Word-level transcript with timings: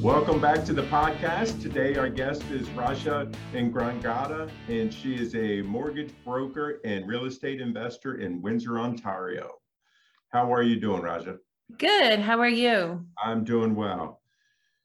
Welcome 0.00 0.40
back 0.40 0.64
to 0.64 0.72
the 0.72 0.84
podcast. 0.84 1.60
Today, 1.60 1.94
our 1.96 2.08
guest 2.08 2.42
is 2.50 2.66
Rasha 2.68 3.30
Ingrangada, 3.52 4.50
and 4.66 4.92
she 4.92 5.14
is 5.14 5.34
a 5.34 5.60
mortgage 5.60 6.14
broker 6.24 6.80
and 6.86 7.06
real 7.06 7.26
estate 7.26 7.60
investor 7.60 8.14
in 8.14 8.40
Windsor, 8.40 8.78
Ontario. 8.78 9.56
How 10.30 10.50
are 10.54 10.62
you 10.62 10.80
doing, 10.80 11.02
Rasha? 11.02 11.36
Good. 11.76 12.18
How 12.18 12.40
are 12.40 12.48
you? 12.48 13.04
I'm 13.22 13.44
doing 13.44 13.74
well. 13.74 14.22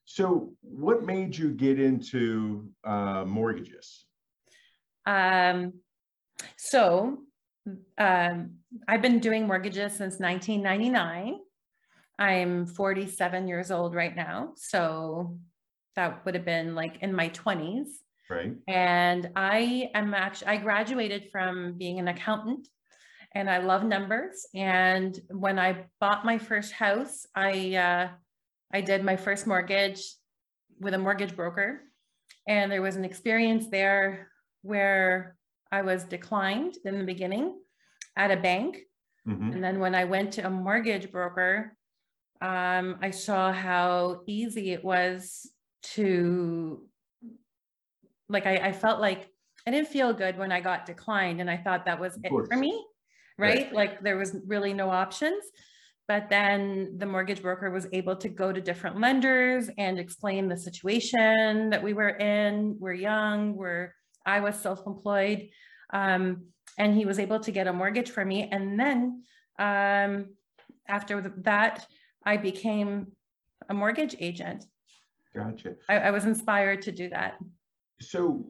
So, 0.04 0.52
what 0.60 1.06
made 1.06 1.38
you 1.38 1.52
get 1.52 1.80
into 1.80 2.68
uh, 2.84 3.24
mortgages? 3.26 4.04
Um, 5.06 5.76
so, 6.58 7.20
um, 7.98 8.56
I've 8.90 9.02
been 9.02 9.20
doing 9.20 9.48
mortgages 9.48 9.94
since 9.94 10.20
1999. 10.20 11.40
I'm 12.18 12.66
47 12.66 13.48
years 13.48 13.72
old 13.72 13.94
right 13.94 14.16
now. 14.16 14.54
So 14.56 15.38
that 15.96 16.26
would 16.26 16.36
have 16.36 16.46
been 16.46 16.76
like 16.76 16.98
in 17.02 17.14
my 17.14 17.30
20s. 17.30 17.88
Right. 18.30 18.54
And 18.68 19.30
I 19.36 19.92
am 19.94 20.14
actually, 20.14 20.48
I 20.48 20.58
graduated 20.58 21.30
from 21.32 21.78
being 21.78 22.00
an 22.00 22.08
accountant 22.08 22.68
and 23.34 23.50
I 23.50 23.58
love 23.58 23.84
numbers. 23.84 24.48
And 24.56 25.20
when 25.30 25.60
I 25.60 25.86
bought 26.00 26.26
my 26.26 26.38
first 26.38 26.72
house, 26.72 27.28
I, 27.36 27.76
uh, 27.76 28.10
I 28.74 28.82
did 28.82 29.04
my 29.04 29.16
first 29.16 29.46
mortgage 29.46 30.02
with 30.80 30.94
a 30.94 30.98
mortgage 30.98 31.36
broker. 31.36 31.82
And 32.48 32.72
there 32.72 32.82
was 32.82 32.96
an 32.96 33.06
experience 33.06 33.68
there 33.70 34.30
where 34.62 35.36
I 35.72 35.82
was 35.82 36.04
declined 36.04 36.78
in 36.86 36.98
the 36.98 37.04
beginning 37.04 37.60
at 38.16 38.32
a 38.32 38.38
bank. 38.38 38.80
Mm-hmm. 39.28 39.52
And 39.52 39.64
then 39.64 39.80
when 39.80 39.96
I 39.96 40.06
went 40.06 40.34
to 40.34 40.46
a 40.46 40.50
mortgage 40.50 41.12
broker, 41.12 41.75
um, 42.46 42.98
I 43.02 43.10
saw 43.10 43.52
how 43.52 44.22
easy 44.28 44.72
it 44.72 44.84
was 44.84 45.50
to, 45.96 46.84
like, 48.30 48.46
I, 48.46 48.56
I, 48.58 48.72
felt 48.72 49.02
like 49.02 49.30
I 49.68 49.72
didn't 49.72 49.88
feel 49.88 50.14
good 50.14 50.38
when 50.38 50.52
I 50.52 50.60
got 50.62 50.86
declined, 50.86 51.42
and 51.42 51.50
I 51.50 51.58
thought 51.58 51.86
that 51.86 52.00
was 52.00 52.20
it 52.24 52.30
for 52.30 52.56
me, 52.56 52.86
right? 53.40 53.56
right? 53.56 53.74
Like, 53.74 54.02
there 54.02 54.18
was 54.18 54.36
really 54.46 54.74
no 54.74 54.92
options. 54.92 55.44
But 56.08 56.30
then 56.30 57.00
the 57.00 57.08
mortgage 57.08 57.42
broker 57.42 57.72
was 57.72 57.88
able 57.92 58.16
to 58.18 58.30
go 58.30 58.52
to 58.52 58.62
different 58.62 59.00
lenders 59.00 59.72
and 59.80 59.98
explain 59.98 60.48
the 60.48 60.58
situation 60.58 61.72
that 61.72 61.82
we 61.82 61.94
were 61.94 62.10
in. 62.10 62.78
We're 62.80 62.94
young, 62.94 63.56
we're 63.56 63.92
I 64.24 64.40
was 64.42 64.56
self-employed. 64.56 65.50
Um, 65.92 66.44
and 66.78 66.94
he 66.94 67.06
was 67.06 67.18
able 67.18 67.40
to 67.40 67.52
get 67.52 67.66
a 67.66 67.74
mortgage 67.74 68.12
for 68.12 68.24
me. 68.24 68.48
And 68.52 68.80
then 68.80 69.24
um, 69.58 70.36
after 70.88 71.34
that, 71.38 71.88
I 72.26 72.38
became 72.38 73.08
a 73.70 73.74
mortgage 73.74 74.16
agent. 74.20 74.66
Gotcha. 75.36 75.76
I, 75.90 76.00
I 76.00 76.12
was 76.12 76.26
inspired 76.26 76.82
to 76.84 76.92
do 76.92 77.10
that. 77.10 77.36
So 78.02 78.46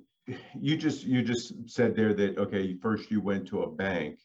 you 0.60 0.78
just 0.78 1.04
you 1.04 1.22
just 1.22 1.70
said 1.70 1.96
there 1.96 2.14
that 2.14 2.38
okay, 2.38 2.76
first 2.82 3.12
you 3.12 3.22
went 3.22 3.48
to 3.48 3.64
a 3.64 3.72
bank 3.72 4.20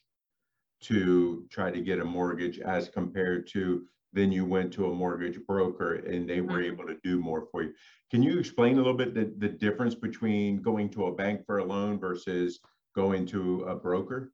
to 0.81 1.45
try 1.51 1.69
to 1.69 1.81
get 1.81 1.99
a 1.99 2.05
mortgage 2.05 2.59
as 2.59 2.89
compared 2.89 3.47
to 3.47 3.85
then 4.13 4.31
you 4.31 4.45
went 4.45 4.73
to 4.73 4.87
a 4.87 4.93
mortgage 4.93 5.39
broker 5.47 5.95
and 5.95 6.29
they 6.29 6.41
were 6.41 6.59
mm-hmm. 6.59 6.73
able 6.73 6.85
to 6.85 6.97
do 7.03 7.19
more 7.19 7.47
for 7.51 7.63
you. 7.63 7.73
Can 8.09 8.21
you 8.21 8.39
explain 8.39 8.73
a 8.73 8.77
little 8.77 8.93
bit 8.93 9.13
the, 9.13 9.33
the 9.37 9.47
difference 9.47 9.95
between 9.95 10.61
going 10.61 10.89
to 10.89 11.05
a 11.05 11.13
bank 11.13 11.45
for 11.45 11.59
a 11.59 11.63
loan 11.63 11.97
versus 11.97 12.59
going 12.93 13.25
to 13.27 13.61
a 13.63 13.75
broker? 13.75 14.33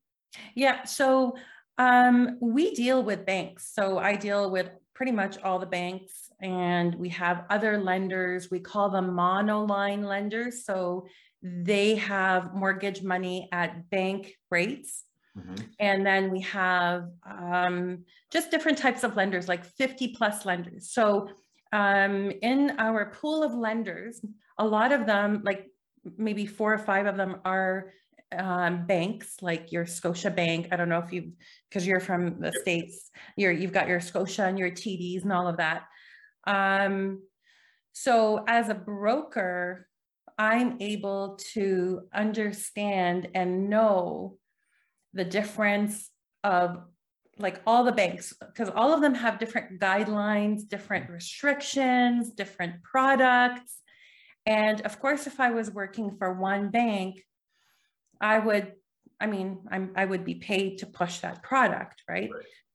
Yeah, 0.56 0.84
so 0.84 1.36
um, 1.78 2.38
we 2.41 2.74
deal 2.74 3.03
with 3.03 3.25
banks. 3.25 3.72
So 3.74 4.00
I 4.00 4.16
deal 4.16 4.50
with 4.50 4.72
pretty 4.97 5.12
much 5.12 5.38
all 5.44 5.59
the 5.59 5.66
banks 5.68 6.31
and 6.41 6.96
we 6.96 7.08
have 7.08 7.46
other 7.52 7.78
lenders. 7.78 8.50
We 8.50 8.59
call 8.59 8.90
them 8.90 9.12
monoline 9.12 10.03
lenders. 10.03 10.66
So 10.66 11.06
they 11.44 11.94
have 11.97 12.56
mortgage 12.56 13.03
money 13.03 13.47
at 13.52 13.91
bank 13.91 14.34
rates. 14.50 15.03
Mm-hmm. 15.38 15.56
And 15.80 16.03
then 16.03 16.31
we 16.31 16.41
have 16.41 17.09
um, 17.30 18.06
just 18.31 18.50
different 18.50 18.80
types 18.80 19.03
of 19.03 19.16
lenders, 19.16 19.47
like 19.47 19.63
50 19.66 20.16
plus 20.16 20.47
lenders. 20.47 20.90
So 20.90 21.29
um, 21.72 22.31
in 22.41 22.72
our 22.79 23.12
pool 23.12 23.44
of 23.44 23.53
lenders, 23.53 24.19
a 24.58 24.66
lot 24.66 24.91
of 24.91 25.06
them, 25.06 25.44
like 25.46 25.68
maybe 26.18 26.47
four 26.47 26.74
or 26.74 26.79
five 26.79 27.06
of 27.06 27.18
them, 27.18 27.38
are 27.46 27.94
um, 28.36 28.86
banks 28.86 29.38
like 29.42 29.72
your 29.72 29.86
Scotia 29.86 30.30
Bank. 30.30 30.68
I 30.72 30.76
don't 30.76 30.90
know 30.90 31.00
if 31.00 31.14
you, 31.14 31.34
because 31.70 31.88
you're 31.88 32.00
from 32.00 32.40
the 32.40 32.52
states, 32.62 33.10
you're 33.36 33.52
you've 33.52 33.74
got 33.74 33.88
your 33.88 34.02
Scotia 34.02 34.46
and 34.46 34.60
your 34.60 34.72
TDs 34.72 35.24
and 35.24 35.34
all 35.34 35.48
of 35.48 35.58
that. 35.58 35.84
Um, 36.46 37.22
so 37.94 38.44
as 38.48 38.70
a 38.70 38.76
broker, 38.76 39.88
I'm 40.38 40.78
able 40.82 41.40
to 41.54 42.02
understand 42.14 43.30
and 43.34 43.70
know 43.70 44.38
the 45.14 45.26
difference 45.26 46.09
of 46.44 46.78
like 47.40 47.62
all 47.66 47.84
the 47.84 47.92
banks 47.92 48.34
because 48.40 48.70
all 48.70 48.94
of 48.94 49.02
them 49.02 49.14
have 49.16 49.40
different 49.40 49.80
guidelines, 49.80 50.68
different 50.68 51.09
restrictions, 51.09 52.32
different 52.32 52.84
products. 52.84 53.78
And 54.46 54.82
of 54.82 55.00
course, 55.00 55.28
if 55.28 55.40
I 55.40 55.52
was 55.52 55.72
working 55.72 56.16
for 56.18 56.34
one 56.34 56.70
bank, 56.70 57.24
I 58.22 58.39
would, 58.39 58.73
I 59.19 59.28
mean, 59.28 59.59
I'm, 59.69 59.91
I 59.95 60.05
would 60.05 60.23
be 60.23 60.35
paid 60.35 60.79
to 60.79 60.85
push 60.85 61.19
that 61.19 61.44
product, 61.44 62.03
right? 62.07 62.29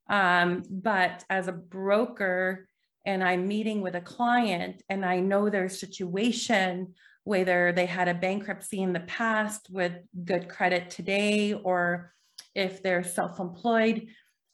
right. 0.08 0.42
Um, 0.42 0.62
but 0.68 1.24
as 1.30 1.48
a 1.48 1.52
broker, 1.52 2.66
and 3.04 3.22
I'm 3.22 3.48
meeting 3.48 3.80
with 3.80 3.96
a 3.96 4.00
client 4.00 4.82
and 4.88 5.04
I 5.04 5.20
know 5.20 5.50
their 5.50 5.68
situation, 5.68 6.94
whether 7.24 7.72
they 7.72 7.86
had 7.86 8.08
a 8.08 8.14
bankruptcy 8.14 8.82
in 8.82 8.92
the 8.92 9.00
past 9.00 9.68
with 9.70 9.92
good 10.24 10.48
credit 10.48 10.90
today, 10.90 11.52
or 11.52 12.12
if 12.54 12.82
they're 12.82 13.04
self 13.04 13.40
employed, 13.40 14.08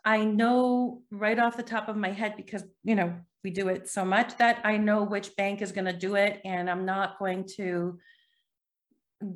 I 0.05 0.25
know 0.25 1.03
right 1.11 1.39
off 1.39 1.57
the 1.57 1.63
top 1.63 1.89
of 1.89 1.97
my 1.97 2.11
head 2.11 2.35
because, 2.37 2.65
you 2.85 2.95
know, 2.95 3.15
we 3.45 3.51
do 3.51 3.69
it 3.69 3.89
so 3.89 4.05
much 4.05 4.37
that 4.39 4.61
I 4.65 4.77
know 4.77 5.05
which 5.05 5.37
bank 5.37 5.63
is 5.63 5.73
going 5.73 5.85
to 5.85 5.93
do 5.93 6.15
it. 6.17 6.41
And 6.45 6.69
I'm 6.69 6.85
not 6.85 7.19
going 7.19 7.45
to 7.57 7.99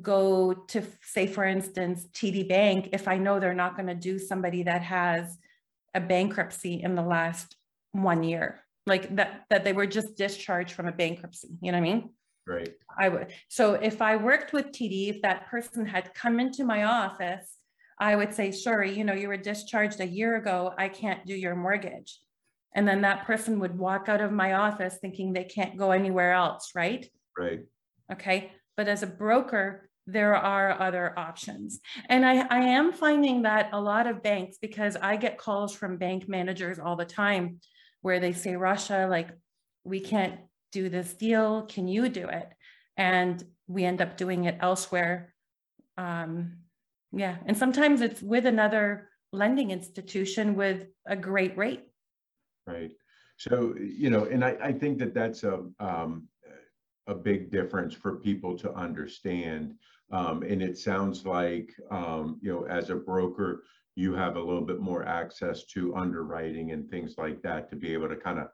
go 0.01 0.53
to 0.53 0.81
say 1.01 1.27
for 1.27 1.43
instance 1.43 2.07
TD 2.13 2.47
Bank 2.47 2.89
if 2.93 3.07
I 3.07 3.17
know 3.17 3.39
they're 3.39 3.53
not 3.53 3.75
going 3.75 3.87
to 3.87 3.95
do 3.95 4.17
somebody 4.17 4.63
that 4.63 4.81
has 4.81 5.37
a 5.93 5.99
bankruptcy 5.99 6.81
in 6.81 6.95
the 6.95 7.01
last 7.01 7.57
one 7.91 8.23
year 8.23 8.63
like 8.87 9.13
that 9.17 9.43
that 9.49 9.63
they 9.65 9.73
were 9.73 9.85
just 9.85 10.15
discharged 10.15 10.71
from 10.71 10.87
a 10.87 10.91
bankruptcy 10.91 11.49
you 11.61 11.71
know 11.71 11.79
what 11.79 11.87
I 11.87 11.93
mean? 11.93 12.09
Right. 12.47 12.73
I 12.97 13.09
would 13.09 13.33
so 13.49 13.73
if 13.73 14.01
I 14.01 14.15
worked 14.15 14.53
with 14.53 14.67
TD 14.67 15.09
if 15.09 15.21
that 15.21 15.47
person 15.47 15.85
had 15.85 16.13
come 16.13 16.39
into 16.39 16.63
my 16.63 16.85
office 16.85 17.57
I 17.99 18.15
would 18.15 18.33
say 18.33 18.51
sure 18.51 18.85
you 18.85 19.03
know 19.03 19.13
you 19.13 19.27
were 19.27 19.37
discharged 19.37 19.99
a 19.99 20.07
year 20.07 20.37
ago 20.37 20.73
I 20.77 20.87
can't 20.87 21.25
do 21.25 21.35
your 21.35 21.55
mortgage. 21.55 22.19
And 22.75 22.87
then 22.87 23.01
that 23.01 23.25
person 23.25 23.59
would 23.59 23.77
walk 23.77 24.09
out 24.09 24.19
of 24.19 24.31
my 24.31 24.53
office 24.53 24.97
thinking 24.99 25.31
they 25.31 25.43
can't 25.43 25.77
go 25.77 25.91
anywhere 25.91 26.31
else 26.31 26.71
right? 26.73 27.05
Right. 27.37 27.61
Okay 28.11 28.51
but 28.75 28.87
as 28.87 29.03
a 29.03 29.07
broker, 29.07 29.89
there 30.05 30.35
are 30.35 30.81
other 30.81 31.17
options. 31.17 31.79
And 32.09 32.25
I, 32.25 32.45
I 32.47 32.59
am 32.59 32.91
finding 32.91 33.43
that 33.43 33.69
a 33.71 33.79
lot 33.79 34.05
of 34.05 34.21
banks, 34.21 34.57
because 34.61 34.97
I 34.97 35.15
get 35.15 35.37
calls 35.37 35.73
from 35.73 35.97
bank 35.97 36.27
managers 36.27 36.77
all 36.77 36.95
the 36.95 37.05
time 37.05 37.59
where 38.01 38.19
they 38.19 38.33
say, 38.33 38.51
Rasha, 38.51 39.09
like, 39.09 39.29
we 39.85 40.01
can't 40.01 40.39
do 40.73 40.89
this 40.89 41.13
deal. 41.13 41.61
Can 41.63 41.87
you 41.87 42.09
do 42.09 42.27
it? 42.27 42.49
And 42.97 43.41
we 43.67 43.85
end 43.85 44.01
up 44.01 44.17
doing 44.17 44.43
it 44.43 44.57
elsewhere. 44.59 45.33
Um, 45.97 46.57
yeah. 47.13 47.37
And 47.45 47.57
sometimes 47.57 48.01
it's 48.01 48.21
with 48.21 48.45
another 48.45 49.09
lending 49.31 49.71
institution 49.71 50.55
with 50.55 50.87
a 51.07 51.15
great 51.15 51.57
rate. 51.57 51.83
Right. 52.67 52.91
So, 53.37 53.75
you 53.79 54.09
know, 54.09 54.25
and 54.25 54.43
I, 54.43 54.57
I 54.61 54.71
think 54.73 54.99
that 54.99 55.13
that's 55.13 55.43
a, 55.43 55.63
um, 55.79 56.27
a 57.07 57.15
big 57.15 57.51
difference 57.51 57.93
for 57.93 58.15
people 58.15 58.57
to 58.57 58.73
understand. 58.73 59.75
Um, 60.11 60.43
and 60.43 60.61
it 60.61 60.77
sounds 60.77 61.25
like, 61.25 61.73
um, 61.91 62.39
you 62.41 62.51
know, 62.51 62.65
as 62.65 62.89
a 62.89 62.95
broker, 62.95 63.63
you 63.95 64.13
have 64.13 64.35
a 64.35 64.41
little 64.41 64.61
bit 64.61 64.79
more 64.79 65.05
access 65.05 65.65
to 65.65 65.95
underwriting 65.95 66.71
and 66.71 66.89
things 66.89 67.15
like 67.17 67.41
that 67.43 67.69
to 67.69 67.75
be 67.75 67.93
able 67.93 68.09
to 68.09 68.15
kind 68.15 68.39
of 68.39 68.47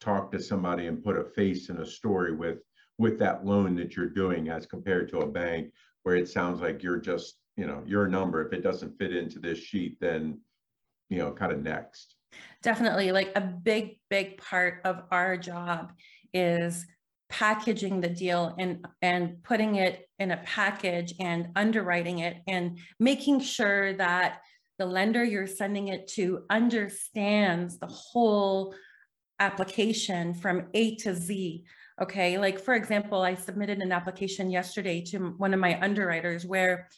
talk 0.00 0.30
to 0.32 0.40
somebody 0.40 0.86
and 0.86 1.02
put 1.02 1.16
a 1.16 1.24
face 1.24 1.68
and 1.68 1.80
a 1.80 1.86
story 1.86 2.34
with 2.34 2.58
with 2.98 3.18
that 3.18 3.44
loan 3.44 3.74
that 3.74 3.96
you're 3.96 4.08
doing 4.08 4.48
as 4.50 4.66
compared 4.66 5.08
to 5.08 5.18
a 5.18 5.26
bank 5.26 5.72
where 6.04 6.14
it 6.14 6.28
sounds 6.28 6.60
like 6.60 6.82
you're 6.82 6.98
just 6.98 7.40
you 7.56 7.66
know 7.66 7.82
your 7.86 8.06
number. 8.06 8.44
If 8.46 8.52
it 8.52 8.62
doesn't 8.62 8.98
fit 8.98 9.16
into 9.16 9.38
this 9.38 9.58
sheet 9.58 9.98
then 10.00 10.38
you 11.08 11.18
know 11.18 11.32
kind 11.32 11.52
of 11.52 11.62
next. 11.62 12.16
Definitely. 12.62 13.12
Like 13.12 13.32
a 13.34 13.40
big 13.40 13.98
big 14.10 14.38
part 14.38 14.80
of 14.84 15.02
our 15.10 15.36
job 15.36 15.92
is 16.32 16.86
packaging 17.28 18.00
the 18.00 18.08
deal 18.08 18.54
and 18.58 18.86
and 19.02 19.42
putting 19.42 19.76
it 19.76 20.08
in 20.18 20.30
a 20.30 20.36
package 20.38 21.14
and 21.18 21.48
underwriting 21.56 22.20
it 22.20 22.36
and 22.46 22.78
making 23.00 23.40
sure 23.40 23.94
that 23.94 24.40
the 24.78 24.86
lender 24.86 25.24
you're 25.24 25.46
sending 25.46 25.88
it 25.88 26.08
to 26.08 26.44
understands 26.50 27.78
the 27.78 27.86
whole 27.86 28.74
application 29.40 30.34
from 30.34 30.68
A 30.74 30.96
to 30.96 31.14
Z. 31.14 31.64
Okay, 32.02 32.38
like 32.38 32.58
for 32.58 32.74
example, 32.74 33.22
I 33.22 33.34
submitted 33.34 33.78
an 33.78 33.92
application 33.92 34.50
yesterday 34.50 35.00
to 35.06 35.18
one 35.36 35.54
of 35.54 35.60
my 35.60 35.80
underwriters 35.80 36.44
where 36.44 36.88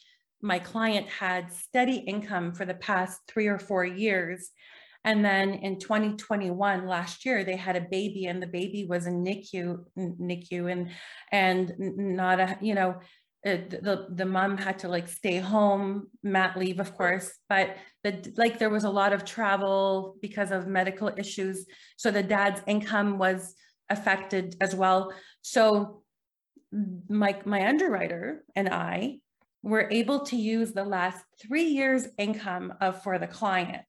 my 0.41 0.59
client 0.59 1.07
had 1.07 1.51
steady 1.51 1.97
income 1.97 2.53
for 2.53 2.65
the 2.65 2.73
past 2.73 3.21
three 3.27 3.47
or 3.47 3.59
four 3.59 3.85
years. 3.85 4.49
And 5.03 5.23
then 5.23 5.53
in 5.53 5.79
2021, 5.79 6.87
last 6.87 7.25
year, 7.25 7.43
they 7.43 7.55
had 7.55 7.75
a 7.75 7.81
baby 7.81 8.25
and 8.25 8.41
the 8.41 8.47
baby 8.47 8.85
was 8.89 9.07
in 9.07 9.23
NICU, 9.23 9.83
NICU 9.97 10.71
and, 10.71 10.89
and 11.31 11.73
not 11.97 12.39
a, 12.39 12.57
you 12.61 12.75
know, 12.75 12.99
uh, 13.45 13.57
the 13.69 14.07
the 14.09 14.25
mom 14.25 14.57
had 14.57 14.79
to 14.79 14.89
like 14.89 15.07
stay 15.07 15.37
home 15.37 16.07
mat 16.23 16.57
leave 16.57 16.79
of 16.79 16.97
course 16.97 17.31
but 17.47 17.77
the 18.03 18.33
like 18.35 18.57
there 18.57 18.71
was 18.71 18.83
a 18.83 18.89
lot 18.89 19.13
of 19.13 19.23
travel 19.23 20.15
because 20.23 20.51
of 20.51 20.65
medical 20.65 21.11
issues 21.17 21.67
so 21.97 22.09
the 22.09 22.23
dad's 22.23 22.61
income 22.65 23.19
was 23.19 23.53
affected 23.89 24.55
as 24.61 24.75
well. 24.75 25.13
So 25.41 26.03
my 27.07 27.39
my 27.45 27.65
underwriter 27.65 28.43
and 28.55 28.67
i 28.67 29.17
were 29.63 29.87
able 29.89 30.19
to 30.25 30.35
use 30.35 30.73
the 30.73 30.83
last 30.83 31.23
three 31.41 31.63
years 31.63 32.07
income 32.17 32.73
of 32.81 33.01
for 33.03 33.17
the 33.17 33.27
client 33.27 33.85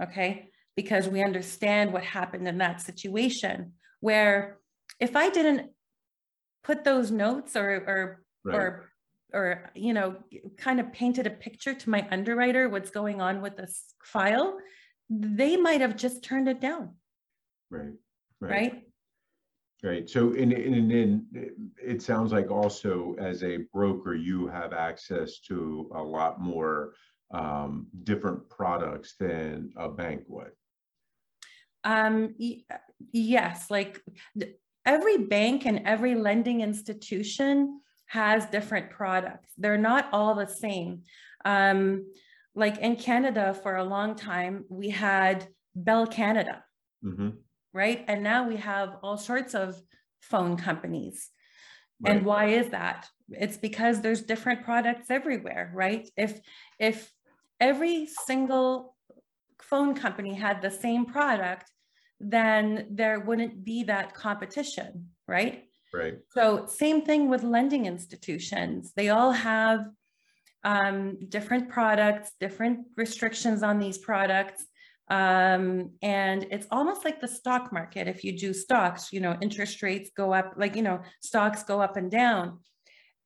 okay 0.00 0.48
because 0.76 1.08
we 1.08 1.22
understand 1.22 1.92
what 1.92 2.02
happened 2.02 2.46
in 2.48 2.58
that 2.58 2.80
situation 2.80 3.72
where 4.00 4.58
if 5.00 5.16
i 5.16 5.28
didn't 5.28 5.70
put 6.64 6.84
those 6.84 7.10
notes 7.10 7.56
or 7.56 7.70
or 7.86 8.22
right. 8.44 8.54
or 8.54 8.92
or 9.34 9.70
you 9.74 9.92
know 9.92 10.16
kind 10.56 10.80
of 10.80 10.92
painted 10.92 11.26
a 11.26 11.30
picture 11.30 11.74
to 11.74 11.90
my 11.90 12.06
underwriter 12.10 12.68
what's 12.68 12.90
going 12.90 13.20
on 13.20 13.40
with 13.40 13.56
this 13.56 13.94
file 14.04 14.56
they 15.10 15.56
might 15.56 15.80
have 15.80 15.96
just 15.96 16.22
turned 16.22 16.48
it 16.48 16.60
down 16.60 16.94
right 17.70 17.92
right 18.40 18.50
right, 18.50 18.82
right. 19.82 20.10
so 20.10 20.32
in, 20.32 20.52
in, 20.52 20.90
in 20.90 21.26
it 21.82 22.02
sounds 22.02 22.32
like 22.32 22.50
also 22.50 23.14
as 23.18 23.42
a 23.42 23.58
broker 23.72 24.14
you 24.14 24.46
have 24.46 24.72
access 24.72 25.40
to 25.40 25.90
a 25.94 26.02
lot 26.02 26.40
more 26.40 26.92
um, 27.32 27.86
different 28.04 28.48
products 28.48 29.14
than 29.18 29.72
a 29.76 29.88
bank 29.88 30.22
would 30.28 30.52
um 31.84 32.34
yes 33.12 33.70
like 33.70 34.00
every 34.84 35.18
bank 35.18 35.64
and 35.66 35.82
every 35.84 36.14
lending 36.14 36.60
institution 36.60 37.80
has 38.06 38.44
different 38.46 38.90
products. 38.90 39.52
They're 39.56 39.78
not 39.78 40.08
all 40.12 40.34
the 40.34 40.46
same. 40.46 41.02
Um, 41.44 42.12
like 42.54 42.78
in 42.78 42.96
Canada 42.96 43.54
for 43.54 43.76
a 43.76 43.84
long 43.84 44.16
time, 44.16 44.64
we 44.68 44.90
had 44.90 45.48
Bell 45.74 46.06
Canada, 46.06 46.62
mm-hmm. 47.02 47.30
right? 47.72 48.04
And 48.06 48.22
now 48.22 48.46
we 48.46 48.56
have 48.56 48.96
all 49.02 49.16
sorts 49.16 49.54
of 49.54 49.80
phone 50.20 50.56
companies. 50.56 51.30
Right. 52.00 52.16
And 52.16 52.26
why 52.26 52.48
is 52.48 52.68
that? 52.70 53.08
It's 53.30 53.56
because 53.56 54.02
there's 54.02 54.20
different 54.20 54.64
products 54.64 55.08
everywhere, 55.08 55.72
right? 55.74 56.06
If 56.16 56.40
if 56.78 57.10
every 57.62 58.08
single 58.26 58.96
phone 59.62 59.94
company 59.94 60.34
had 60.34 60.60
the 60.60 60.70
same 60.70 61.06
product, 61.06 61.70
then 62.20 62.88
there 62.90 63.20
wouldn't 63.20 63.64
be 63.64 63.84
that 63.84 64.14
competition, 64.14 65.08
right? 65.28 65.64
Right. 65.94 66.18
So 66.30 66.66
same 66.66 67.02
thing 67.02 67.28
with 67.30 67.42
lending 67.44 67.86
institutions. 67.86 68.92
They 68.96 69.10
all 69.10 69.30
have 69.30 69.86
um, 70.64 71.18
different 71.28 71.68
products, 71.68 72.32
different 72.40 72.80
restrictions 72.96 73.62
on 73.62 73.78
these 73.78 73.98
products. 73.98 74.64
Um, 75.08 75.90
and 76.02 76.46
it's 76.50 76.66
almost 76.70 77.04
like 77.04 77.20
the 77.20 77.28
stock 77.28 77.72
market. 77.72 78.08
If 78.08 78.24
you 78.24 78.36
do 78.36 78.52
stocks, 78.52 79.12
you 79.12 79.20
know, 79.20 79.36
interest 79.40 79.82
rates 79.82 80.10
go 80.16 80.32
up, 80.32 80.54
like, 80.56 80.74
you 80.74 80.82
know, 80.82 81.00
stocks 81.20 81.62
go 81.62 81.80
up 81.80 81.96
and 81.96 82.10
down. 82.10 82.58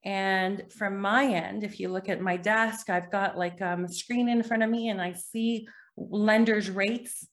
And 0.06 0.73
from 0.73 1.00
my 1.00 1.26
end, 1.26 1.64
if 1.64 1.81
you 1.81 1.88
look 1.88 2.08
at 2.08 2.20
my 2.20 2.37
desk, 2.37 2.88
I've 2.88 3.11
got 3.11 3.37
like 3.37 3.61
um, 3.61 3.87
a 3.87 3.88
screen 3.88 4.29
in 4.29 4.44
front 4.44 4.62
of 4.62 4.70
me 4.70 4.88
and 4.88 5.03
I 5.03 5.12
see 5.12 5.67
lenders' 5.97 6.70
rates 6.70 7.26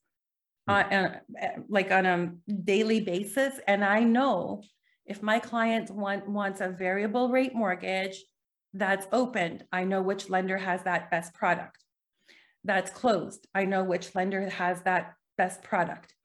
uh, 0.68 0.72
uh, 0.92 1.10
like 1.70 1.92
on 1.92 2.06
a 2.08 2.32
daily 2.64 3.00
basis. 3.00 3.60
And 3.68 3.86
I 3.86 4.00
know 4.00 4.64
if 5.06 5.22
my 5.22 5.38
client 5.38 5.92
want, 5.92 6.28
wants 6.28 6.62
a 6.62 6.70
variable 6.70 7.30
rate 7.30 7.54
mortgage 7.54 8.24
that's 8.74 9.06
opened, 9.12 9.66
I 9.72 9.84
know 9.84 10.02
which 10.02 10.32
lender 10.32 10.58
has 10.58 10.82
that 10.82 11.12
best 11.12 11.36
product. 11.36 11.78
That's 12.64 12.90
closed, 12.90 13.46
I 13.54 13.66
know 13.66 13.84
which 13.84 14.16
lender 14.16 14.50
has 14.50 14.82
that 14.82 15.14
best 15.38 15.62
product. 15.62 16.16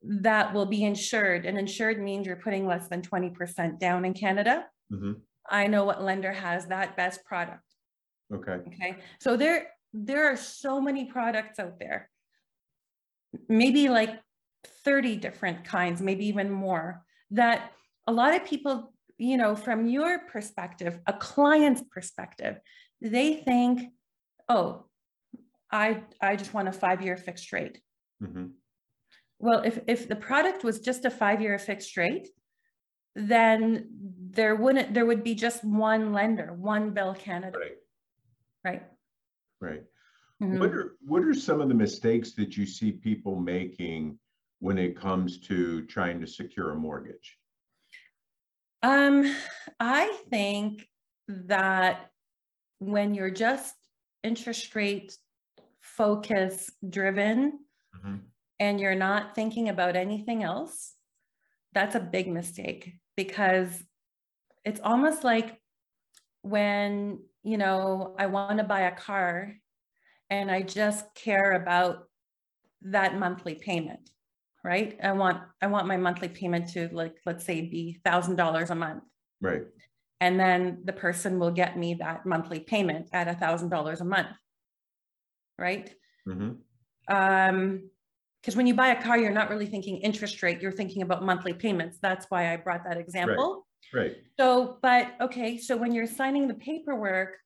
That 0.00 0.54
will 0.54 0.66
be 0.66 0.84
insured, 0.84 1.44
and 1.44 1.58
insured 1.58 2.00
means 2.00 2.26
you're 2.26 2.36
putting 2.36 2.66
less 2.66 2.88
than 2.88 3.02
20% 3.02 3.78
down 3.78 4.06
in 4.06 4.14
Canada. 4.14 4.64
Mm-hmm. 4.90 5.12
I 5.48 5.66
know 5.66 5.84
what 5.84 6.02
lender 6.02 6.32
has 6.32 6.66
that 6.66 6.96
best 6.96 7.24
product. 7.24 7.62
Okay. 8.32 8.52
Okay. 8.52 8.96
So 9.20 9.36
there, 9.36 9.68
there 9.92 10.30
are 10.32 10.36
so 10.36 10.80
many 10.80 11.04
products 11.04 11.58
out 11.58 11.78
there. 11.78 12.10
Maybe 13.48 13.88
like 13.88 14.20
30 14.84 15.16
different 15.16 15.64
kinds, 15.64 16.00
maybe 16.00 16.26
even 16.26 16.50
more, 16.50 17.02
that 17.30 17.72
a 18.06 18.12
lot 18.12 18.34
of 18.34 18.44
people, 18.44 18.92
you 19.18 19.36
know, 19.36 19.54
from 19.54 19.86
your 19.86 20.20
perspective, 20.20 20.98
a 21.06 21.12
client's 21.12 21.82
perspective, 21.90 22.58
they 23.00 23.34
think, 23.34 23.92
oh, 24.48 24.86
I, 25.70 26.02
I 26.20 26.36
just 26.36 26.54
want 26.54 26.68
a 26.68 26.72
five-year 26.72 27.16
fixed 27.16 27.52
rate. 27.52 27.80
Mm-hmm. 28.22 28.46
Well, 29.38 29.62
if, 29.64 29.80
if 29.86 30.08
the 30.08 30.16
product 30.16 30.64
was 30.64 30.80
just 30.80 31.04
a 31.04 31.10
five-year 31.10 31.58
fixed 31.58 31.96
rate, 31.96 32.28
then 33.16 33.88
there 34.34 34.56
wouldn't 34.56 34.94
there 34.94 35.06
would 35.06 35.24
be 35.24 35.34
just 35.34 35.64
one 35.64 36.12
lender, 36.12 36.52
one 36.54 36.90
Bell 36.90 37.14
Canada. 37.14 37.58
Right. 37.58 37.76
Right. 38.64 38.82
Right. 39.60 39.82
Mm-hmm. 40.42 40.58
What 40.58 40.70
are 40.70 40.96
what 41.06 41.24
are 41.24 41.34
some 41.34 41.60
of 41.60 41.68
the 41.68 41.74
mistakes 41.74 42.32
that 42.32 42.56
you 42.56 42.66
see 42.66 42.92
people 42.92 43.36
making 43.36 44.18
when 44.60 44.78
it 44.78 44.98
comes 44.98 45.38
to 45.40 45.84
trying 45.86 46.20
to 46.20 46.26
secure 46.26 46.70
a 46.70 46.74
mortgage? 46.74 47.38
Um, 48.82 49.34
I 49.80 50.14
think 50.28 50.86
that 51.28 52.10
when 52.80 53.14
you're 53.14 53.30
just 53.30 53.74
interest 54.22 54.74
rate 54.74 55.16
focus 55.80 56.70
driven 56.88 57.60
mm-hmm. 57.96 58.16
and 58.60 58.80
you're 58.80 58.94
not 58.94 59.34
thinking 59.34 59.68
about 59.68 59.96
anything 59.96 60.42
else, 60.42 60.94
that's 61.72 61.94
a 61.94 62.00
big 62.00 62.28
mistake 62.28 62.94
because 63.16 63.82
it's 64.64 64.80
almost 64.82 65.24
like 65.24 65.60
when, 66.42 67.20
you 67.42 67.58
know, 67.58 68.14
I 68.18 68.26
want 68.26 68.58
to 68.58 68.64
buy 68.64 68.82
a 68.82 68.96
car 68.96 69.54
and 70.30 70.50
I 70.50 70.62
just 70.62 71.14
care 71.14 71.52
about 71.52 72.08
that 72.82 73.18
monthly 73.18 73.54
payment 73.54 74.10
right? 74.64 74.98
I 75.02 75.12
want 75.12 75.42
I 75.62 75.68
want 75.68 75.86
my 75.86 75.96
monthly 75.96 76.28
payment 76.28 76.70
to 76.70 76.88
like 76.90 77.16
let's 77.26 77.44
say 77.44 77.60
be 77.60 78.00
thousand 78.04 78.36
dollars 78.36 78.70
a 78.70 78.74
month. 78.74 79.04
Right. 79.40 79.62
And 80.20 80.40
then 80.40 80.80
the 80.84 80.92
person 80.92 81.38
will 81.38 81.50
get 81.50 81.78
me 81.78 81.94
that 81.94 82.24
monthly 82.24 82.60
payment 82.60 83.10
at 83.12 83.28
a 83.28 83.34
thousand 83.34 83.68
dollars 83.68 84.00
a 84.00 84.04
month. 84.04 84.28
Right. 85.58 85.94
Mm-hmm. 86.26 87.14
Um, 87.14 87.90
because 88.40 88.56
when 88.56 88.66
you 88.66 88.74
buy 88.74 88.88
a 88.88 89.02
car, 89.02 89.16
you're 89.16 89.30
not 89.30 89.48
really 89.48 89.66
thinking 89.66 89.98
interest 89.98 90.42
rate, 90.42 90.60
you're 90.60 90.72
thinking 90.72 91.00
about 91.00 91.24
monthly 91.24 91.54
payments. 91.54 91.98
That's 92.02 92.26
why 92.28 92.52
I 92.52 92.56
brought 92.56 92.84
that 92.84 92.98
example. 92.98 93.66
Right. 93.92 94.16
So, 94.38 94.78
but 94.82 95.14
okay, 95.20 95.58
so 95.58 95.76
when 95.76 95.92
you're 95.92 96.06
signing 96.06 96.48
the 96.48 96.54
paperwork, 96.54 97.36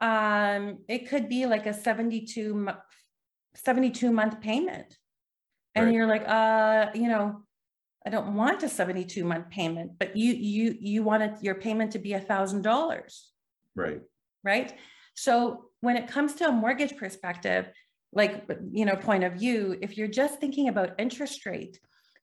um, 0.00 0.78
it 0.88 1.08
could 1.08 1.28
be 1.28 1.46
like 1.46 1.66
a 1.66 1.74
72 1.74 2.68
72 3.54 4.12
month 4.12 4.40
payment. 4.40 4.96
And 5.74 5.86
right. 5.86 5.94
you're 5.94 6.06
like 6.06 6.26
uh 6.28 6.90
you 6.94 7.08
know 7.08 7.42
i 8.06 8.10
don't 8.10 8.34
want 8.34 8.62
a 8.62 8.68
72 8.68 9.24
month 9.24 9.50
payment 9.50 9.92
but 9.98 10.16
you 10.16 10.32
you 10.32 10.76
you 10.80 11.02
wanted 11.02 11.36
your 11.42 11.54
payment 11.54 11.92
to 11.92 11.98
be 11.98 12.14
a 12.14 12.20
thousand 12.20 12.62
dollars. 12.62 13.30
Right. 13.74 14.00
Right? 14.44 14.74
So 15.14 15.70
when 15.80 15.96
it 15.96 16.08
comes 16.08 16.34
to 16.34 16.48
a 16.48 16.52
mortgage 16.52 16.96
perspective 16.96 17.66
like 18.12 18.48
you 18.72 18.86
know 18.86 18.96
point 18.96 19.24
of 19.24 19.34
view 19.34 19.76
if 19.82 19.96
you're 19.96 20.08
just 20.08 20.40
thinking 20.40 20.68
about 20.68 20.98
interest 20.98 21.44
rate 21.46 21.78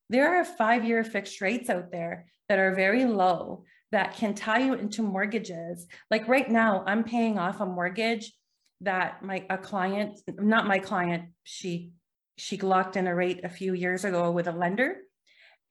There 0.10 0.36
are 0.36 0.46
five-year 0.46 1.04
fixed 1.04 1.42
rates 1.42 1.70
out 1.70 1.92
there 1.92 2.26
that 2.50 2.60
are 2.60 2.76
very 2.76 3.06
low 3.06 3.64
that 3.92 4.16
can 4.16 4.34
tie 4.34 4.60
you 4.60 4.74
into 4.74 5.02
mortgages. 5.02 5.88
Like 6.12 6.28
right 6.28 6.50
now, 6.50 6.84
I'm 6.86 7.04
paying 7.04 7.38
off 7.38 7.62
a 7.62 7.66
mortgage 7.66 8.34
that 8.82 9.24
my 9.24 9.46
a 9.50 9.58
client, 9.58 10.20
not 10.38 10.68
my 10.68 10.80
client, 10.80 11.30
she 11.44 11.92
she 12.38 12.58
locked 12.58 12.98
in 12.98 13.08
a 13.08 13.16
rate 13.16 13.46
a 13.46 13.50
few 13.50 13.74
years 13.74 14.04
ago 14.04 14.32
with 14.32 14.48
a 14.48 14.52
lender 14.52 14.98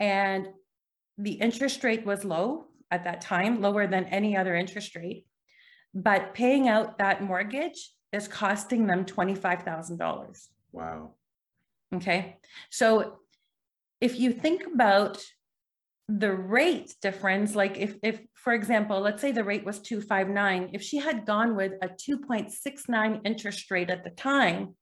and 0.00 0.48
the 1.18 1.32
interest 1.32 1.84
rate 1.84 2.04
was 2.04 2.24
low 2.24 2.66
at 2.90 3.04
that 3.04 3.20
time, 3.20 3.60
lower 3.60 3.86
than 3.86 4.04
any 4.06 4.36
other 4.36 4.54
interest 4.54 4.96
rate. 4.96 5.26
But 5.94 6.34
paying 6.34 6.68
out 6.68 6.98
that 6.98 7.22
mortgage 7.22 7.92
is 8.12 8.26
costing 8.26 8.86
them 8.86 9.04
$25,000. 9.04 10.48
Wow. 10.72 11.12
Okay. 11.94 12.38
So 12.70 13.18
if 14.00 14.18
you 14.18 14.32
think 14.32 14.66
about 14.66 15.22
the 16.08 16.32
rate 16.32 16.94
difference, 17.00 17.54
like 17.54 17.78
if, 17.78 17.96
if, 18.02 18.20
for 18.34 18.52
example, 18.52 19.00
let's 19.00 19.22
say 19.22 19.32
the 19.32 19.44
rate 19.44 19.64
was 19.64 19.80
259, 19.80 20.70
if 20.72 20.82
she 20.82 20.98
had 20.98 21.24
gone 21.24 21.56
with 21.56 21.72
a 21.80 21.88
2.69 21.88 23.20
interest 23.24 23.70
rate 23.70 23.90
at 23.90 24.04
the 24.04 24.10
time, 24.10 24.74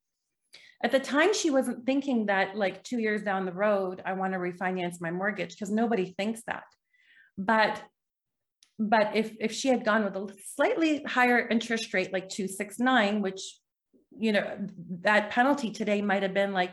at 0.82 0.90
the 0.90 0.98
time 0.98 1.32
she 1.32 1.50
wasn't 1.50 1.86
thinking 1.86 2.26
that 2.26 2.56
like 2.56 2.82
two 2.82 2.98
years 2.98 3.22
down 3.22 3.46
the 3.46 3.52
road, 3.52 4.02
I 4.04 4.14
want 4.14 4.32
to 4.32 4.38
refinance 4.40 5.00
my 5.00 5.12
mortgage 5.12 5.50
because 5.50 5.70
nobody 5.70 6.12
thinks 6.18 6.42
that. 6.46 6.64
But 7.38 7.80
but 8.78 9.14
if 9.14 9.32
if 9.38 9.52
she 9.52 9.68
had 9.68 9.84
gone 9.84 10.04
with 10.04 10.16
a 10.16 10.34
slightly 10.56 11.02
higher 11.04 11.46
interest 11.46 11.94
rate 11.94 12.12
like 12.12 12.28
269 12.28 13.22
which 13.22 13.40
you 14.18 14.32
know 14.32 14.58
that 15.02 15.30
penalty 15.30 15.70
today 15.70 16.02
might 16.02 16.22
have 16.22 16.34
been 16.34 16.52
like 16.52 16.72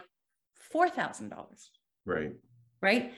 $4000 0.74 1.32
right. 2.06 2.34
Right 2.82 3.14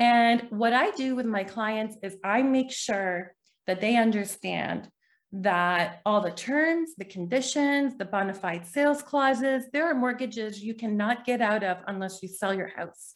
and 0.00 0.46
what 0.48 0.72
I 0.72 0.90
do 0.92 1.14
with 1.14 1.26
my 1.26 1.44
clients 1.44 1.96
is 2.02 2.16
I 2.24 2.42
make 2.42 2.72
sure 2.72 3.34
that 3.66 3.82
they 3.82 3.96
understand 3.96 4.88
that 5.32 6.00
all 6.06 6.22
the 6.22 6.30
terms, 6.30 6.94
the 6.96 7.04
conditions, 7.04 7.96
the 7.96 8.06
bona 8.06 8.32
fide 8.32 8.66
sales 8.66 9.02
clauses, 9.02 9.64
there 9.72 9.86
are 9.86 9.94
mortgages 9.94 10.64
you 10.64 10.74
cannot 10.74 11.26
get 11.26 11.42
out 11.42 11.62
of 11.62 11.76
unless 11.86 12.22
you 12.22 12.28
sell 12.28 12.54
your 12.54 12.68
house. 12.68 13.14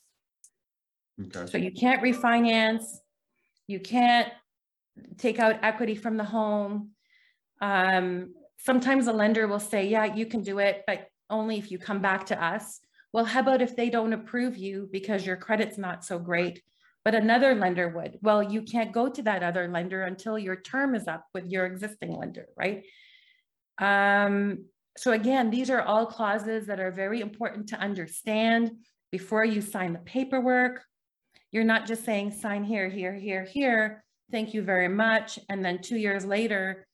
okay 1.20 1.50
So 1.50 1.58
you 1.58 1.72
can't 1.72 2.02
refinance, 2.02 2.84
you 3.66 3.80
can't 3.80 4.30
take 5.16 5.38
out 5.38 5.56
equity 5.62 5.96
from 5.96 6.18
the 6.18 6.24
home. 6.24 6.90
Um, 7.62 8.34
sometimes 8.58 9.06
a 9.06 9.12
lender 9.12 9.48
will 9.48 9.58
say, 9.58 9.88
yeah, 9.88 10.04
you 10.04 10.26
can 10.26 10.42
do 10.42 10.58
it, 10.58 10.84
but 10.86 11.08
only 11.30 11.56
if 11.56 11.70
you 11.70 11.78
come 11.78 12.00
back 12.00 12.26
to 12.26 12.44
us. 12.44 12.80
Well, 13.12 13.24
how 13.24 13.40
about 13.40 13.62
if 13.62 13.74
they 13.74 13.90
don't 13.90 14.12
approve 14.12 14.56
you 14.56 14.88
because 14.92 15.24
your 15.24 15.36
credit's 15.36 15.78
not 15.78 16.04
so 16.04 16.18
great, 16.18 16.62
but 17.04 17.14
another 17.14 17.54
lender 17.54 17.88
would? 17.88 18.18
Well, 18.22 18.42
you 18.42 18.62
can't 18.62 18.92
go 18.92 19.08
to 19.08 19.22
that 19.22 19.42
other 19.42 19.68
lender 19.68 20.02
until 20.02 20.38
your 20.38 20.56
term 20.56 20.94
is 20.94 21.06
up 21.06 21.26
with 21.34 21.50
your 21.50 21.66
existing 21.66 22.16
lender, 22.16 22.46
right? 22.56 22.84
Um, 23.78 24.64
so 24.96 25.12
again, 25.12 25.50
these 25.50 25.70
are 25.70 25.82
all 25.82 26.06
clauses 26.06 26.66
that 26.66 26.80
are 26.80 26.92
very 26.92 27.20
important 27.20 27.68
to 27.68 27.78
understand 27.78 28.70
before 29.10 29.44
you 29.44 29.60
sign 29.60 29.92
the 29.92 29.98
paperwork. 30.00 30.82
You're 31.52 31.64
not 31.64 31.86
just 31.86 32.04
saying 32.04 32.32
sign 32.32 32.64
here, 32.64 32.88
here, 32.88 33.14
here, 33.14 33.44
here. 33.44 34.04
Thank 34.32 34.54
you 34.54 34.62
very 34.62 34.88
much. 34.88 35.38
And 35.48 35.64
then 35.64 35.82
two 35.82 35.96
years 35.96 36.24
later, 36.24 36.86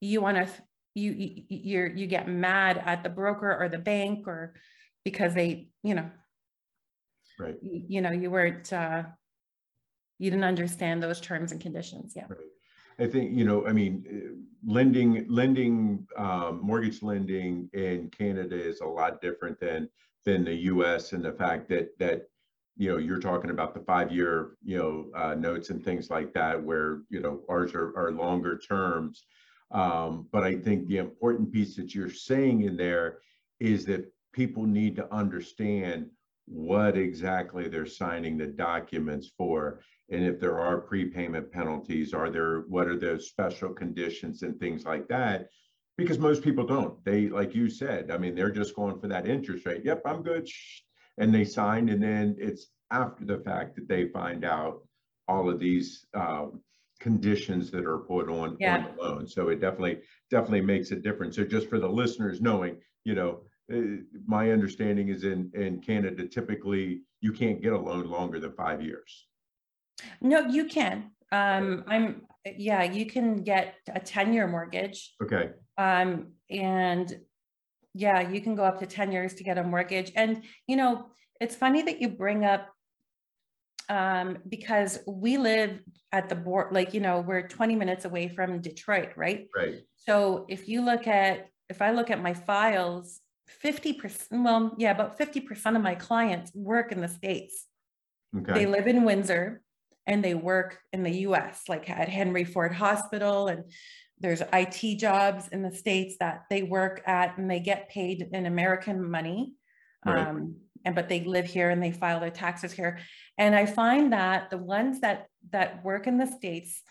you 0.00 0.20
want 0.20 0.36
to 0.36 0.48
you 0.94 1.12
you 1.12 1.42
you're, 1.48 1.86
you 1.86 2.06
get 2.06 2.28
mad 2.28 2.82
at 2.84 3.02
the 3.02 3.10
broker 3.10 3.54
or 3.54 3.68
the 3.68 3.78
bank 3.78 4.26
or 4.26 4.54
because 5.04 5.34
they 5.34 5.68
you 5.82 5.94
know 5.94 6.10
right 7.38 7.56
you, 7.62 7.82
you 7.88 8.00
know 8.00 8.10
you 8.10 8.30
weren't 8.30 8.72
uh, 8.72 9.02
you 10.18 10.30
didn't 10.30 10.44
understand 10.44 11.02
those 11.02 11.20
terms 11.20 11.52
and 11.52 11.60
conditions. 11.60 12.14
Yeah. 12.16 12.24
right 12.28 12.38
i 12.98 13.06
think 13.06 13.36
you 13.36 13.44
know 13.44 13.66
i 13.66 13.72
mean 13.72 14.04
uh, 14.10 14.72
lending 14.72 15.26
lending 15.28 16.06
um, 16.16 16.60
mortgage 16.62 17.02
lending 17.02 17.68
in 17.72 18.10
canada 18.10 18.56
is 18.56 18.80
a 18.80 18.86
lot 18.86 19.20
different 19.20 19.58
than 19.60 19.88
than 20.24 20.44
the 20.44 20.54
us 20.54 21.12
and 21.12 21.24
the 21.24 21.32
fact 21.32 21.68
that 21.68 21.96
that 21.98 22.28
you 22.76 22.90
know 22.90 22.98
you're 22.98 23.20
talking 23.20 23.50
about 23.50 23.74
the 23.74 23.80
five 23.80 24.10
year 24.10 24.56
you 24.62 24.78
know 24.78 25.06
uh, 25.14 25.34
notes 25.34 25.70
and 25.70 25.84
things 25.84 26.10
like 26.10 26.32
that 26.32 26.62
where 26.62 27.02
you 27.10 27.20
know 27.20 27.42
ours 27.48 27.74
are, 27.74 27.96
are 27.96 28.12
longer 28.12 28.58
terms 28.58 29.24
um, 29.72 30.26
but 30.32 30.44
i 30.44 30.54
think 30.54 30.86
the 30.86 30.98
important 30.98 31.52
piece 31.52 31.76
that 31.76 31.94
you're 31.94 32.10
saying 32.10 32.62
in 32.62 32.76
there 32.76 33.18
is 33.60 33.84
that 33.84 34.10
people 34.32 34.64
need 34.64 34.96
to 34.96 35.14
understand 35.14 36.10
what 36.46 36.96
exactly 36.96 37.68
they're 37.68 37.86
signing 37.86 38.36
the 38.38 38.46
documents 38.46 39.30
for 39.36 39.80
and 40.10 40.24
if 40.24 40.38
there 40.38 40.60
are 40.60 40.80
prepayment 40.80 41.50
penalties 41.50 42.14
are 42.14 42.30
there 42.30 42.60
what 42.68 42.86
are 42.86 42.98
those 42.98 43.26
special 43.28 43.70
conditions 43.70 44.42
and 44.42 44.58
things 44.60 44.84
like 44.84 45.08
that? 45.08 45.48
Because 45.98 46.18
most 46.18 46.42
people 46.42 46.64
don't. 46.66 47.04
They 47.04 47.28
like 47.28 47.54
you 47.54 47.68
said 47.68 48.10
i 48.10 48.18
mean 48.18 48.34
they're 48.34 48.50
just 48.50 48.76
going 48.76 49.00
for 49.00 49.08
that 49.08 49.26
interest 49.26 49.66
rate. 49.66 49.82
Yep 49.84 50.02
i'm 50.06 50.22
good 50.22 50.48
and 51.18 51.34
they 51.34 51.44
signed 51.44 51.90
and 51.90 52.02
then 52.02 52.36
it's 52.38 52.66
after 52.90 53.24
the 53.24 53.38
fact 53.38 53.74
that 53.76 53.88
they 53.88 54.06
find 54.08 54.44
out 54.44 54.82
all 55.26 55.50
of 55.50 55.58
these 55.58 56.06
um, 56.14 56.60
conditions 57.00 57.70
that 57.72 57.84
are 57.84 57.98
put 57.98 58.28
on, 58.28 58.56
Yeah. 58.60 58.76
on 58.76 58.84
the 58.96 59.02
loan. 59.02 59.26
So 59.26 59.48
it 59.48 59.60
definitely 59.60 59.98
definitely 60.30 60.60
makes 60.60 60.92
a 60.92 60.96
difference. 60.96 61.36
So 61.36 61.44
just 61.44 61.68
for 61.68 61.78
the 61.80 61.88
listeners 61.88 62.40
knowing 62.40 62.76
you 63.04 63.14
know 63.14 63.40
my 64.26 64.50
understanding 64.50 65.08
is 65.08 65.24
in 65.24 65.50
in 65.54 65.80
canada 65.80 66.26
typically 66.26 67.02
you 67.20 67.32
can't 67.32 67.60
get 67.60 67.72
a 67.72 67.78
loan 67.78 68.06
longer 68.08 68.38
than 68.38 68.52
five 68.52 68.80
years 68.82 69.26
No, 70.20 70.46
you 70.46 70.66
can. 70.66 71.10
Um, 71.32 71.84
I'm, 71.86 72.22
yeah, 72.56 72.82
you 72.84 73.06
can 73.06 73.42
get 73.42 73.74
a 73.92 74.00
10-year 74.00 74.46
mortgage. 74.46 75.14
okay 75.22 75.50
Um, 75.78 76.32
and 76.50 77.18
yeah, 77.94 78.28
you 78.28 78.40
can 78.40 78.54
go 78.54 78.64
up 78.64 78.78
to 78.80 78.86
10 78.86 79.12
years 79.12 79.34
to 79.34 79.44
get 79.44 79.58
a 79.58 79.64
mortgage. 79.64 80.12
And, 80.14 80.42
you 80.66 80.76
know, 80.76 81.06
it's 81.40 81.56
funny 81.56 81.82
that 81.82 82.00
you 82.00 82.08
bring 82.08 82.44
up 82.44 82.68
um, 83.88 84.38
because 84.48 84.98
we 85.06 85.38
live 85.38 85.80
at 86.12 86.28
the 86.28 86.34
board, 86.34 86.72
like, 86.72 86.92
you 86.92 87.00
know, 87.00 87.20
we're 87.20 87.46
20 87.48 87.76
minutes 87.76 88.04
away 88.04 88.28
from 88.28 88.60
Detroit, 88.60 89.10
right? 89.16 89.46
right 89.56 89.76
So 89.96 90.44
if 90.48 90.68
you 90.68 90.84
look 90.84 91.06
at, 91.06 91.48
if 91.68 91.82
I 91.82 91.90
look 91.92 92.10
at 92.10 92.22
my 92.22 92.34
files, 92.34 93.20
50%, 93.62 94.44
well, 94.44 94.74
yeah, 94.78 94.90
about 94.90 95.18
50% 95.18 95.76
of 95.76 95.82
my 95.82 95.94
clients 95.94 96.50
work 96.54 96.92
in 96.92 97.00
the 97.00 97.08
States. 97.08 97.66
They 98.32 98.66
live 98.66 98.86
in 98.86 99.04
Windsor 99.04 99.62
and 100.06 100.22
they 100.22 100.34
work 100.34 100.78
in 100.92 101.02
the 101.02 101.10
US, 101.28 101.62
like 101.68 101.88
at 101.88 102.08
Henry 102.08 102.44
Ford 102.44 102.72
Hospital. 102.72 103.48
And 103.48 103.64
there's 104.18 104.42
IT 104.52 104.98
jobs 104.98 105.48
in 105.48 105.62
the 105.62 105.74
States 105.74 106.16
that 106.20 106.44
they 106.50 106.62
work 106.62 107.02
at 107.06 107.38
and 107.38 107.50
they 107.50 107.60
get 107.60 107.88
paid 107.88 108.28
in 108.32 108.46
American 108.46 109.10
money. 109.10 109.54
Right. 110.04 110.26
Um, 110.26 110.56
and 110.84 110.94
but 110.94 111.08
they 111.08 111.24
live 111.24 111.46
here 111.46 111.70
and 111.70 111.82
they 111.82 111.90
file 111.90 112.20
their 112.20 112.30
taxes 112.30 112.72
here. 112.72 112.98
And 113.38 113.54
I 113.54 113.66
find 113.66 114.12
that 114.12 114.50
the 114.50 114.58
ones 114.58 115.00
that 115.00 115.26
that 115.50 115.84
work 115.84 116.06
in 116.06 116.18
the 116.18 116.26
States 116.26 116.82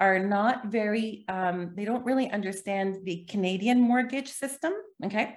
are 0.00 0.18
not 0.18 0.66
very, 0.66 1.24
um, 1.28 1.72
they 1.74 1.84
don't 1.84 2.04
really 2.04 2.30
understand 2.30 2.96
the 3.04 3.24
Canadian 3.28 3.80
mortgage 3.80 4.28
system. 4.28 4.72
Okay. 5.04 5.36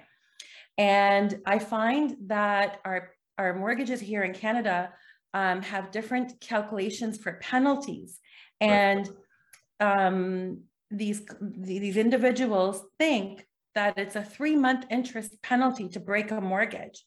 And 0.80 1.42
I 1.44 1.58
find 1.58 2.16
that 2.28 2.80
our, 2.86 3.10
our 3.36 3.52
mortgages 3.52 4.00
here 4.00 4.22
in 4.22 4.32
Canada 4.32 4.94
um, 5.34 5.60
have 5.60 5.90
different 5.90 6.40
calculations 6.40 7.18
for 7.18 7.34
penalties. 7.34 8.18
And 8.62 9.06
um, 9.78 10.62
these, 10.90 11.20
these 11.42 11.98
individuals 11.98 12.82
think 12.98 13.46
that 13.74 13.98
it's 13.98 14.16
a 14.16 14.24
three 14.24 14.56
month 14.56 14.86
interest 14.90 15.42
penalty 15.42 15.90
to 15.90 16.00
break 16.00 16.30
a 16.30 16.40
mortgage. 16.40 17.04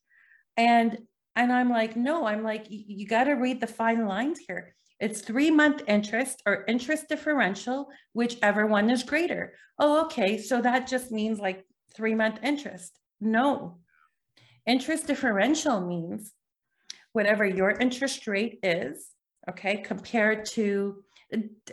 And, 0.55 0.99
and 1.35 1.51
I'm 1.51 1.71
like, 1.71 1.95
no, 1.95 2.27
I'm 2.27 2.43
like, 2.43 2.67
"Y- 2.69 2.85
you 2.85 3.07
got 3.07 3.23
to 3.23 3.33
read 3.33 3.59
the 3.59 3.65
fine 3.65 4.05
lines 4.05 4.37
here. 4.47 4.75
It's 4.99 5.21
three 5.21 5.49
month 5.49 5.81
interest 5.87 6.43
or 6.45 6.63
interest 6.67 7.09
differential, 7.09 7.87
whichever 8.13 8.67
one 8.67 8.91
is 8.91 9.01
greater. 9.01 9.55
Oh, 9.79 10.05
okay. 10.05 10.37
So 10.37 10.61
that 10.61 10.85
just 10.85 11.11
means 11.11 11.39
like 11.39 11.65
three 11.95 12.13
month 12.13 12.37
interest. 12.43 12.99
No. 13.23 13.77
Interest 14.65 15.05
differential 15.07 15.81
means 15.81 16.31
whatever 17.13 17.45
your 17.45 17.71
interest 17.71 18.27
rate 18.27 18.59
is, 18.63 19.09
okay, 19.49 19.77
compared 19.77 20.45
to, 20.45 21.03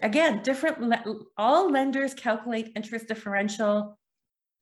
again, 0.02 0.42
different, 0.42 0.94
all 1.36 1.70
lenders 1.70 2.14
calculate 2.14 2.72
interest 2.76 3.08
differential 3.08 3.98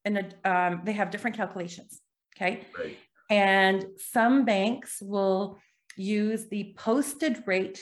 and 0.04 0.34
um, 0.44 0.82
they 0.84 0.92
have 0.92 1.10
different 1.10 1.36
calculations, 1.36 2.00
okay? 2.36 2.62
right 2.78 2.96
And 3.28 3.84
some 3.98 4.44
banks 4.44 5.02
will 5.02 5.58
use 5.96 6.48
the 6.48 6.74
posted 6.78 7.42
rate 7.46 7.80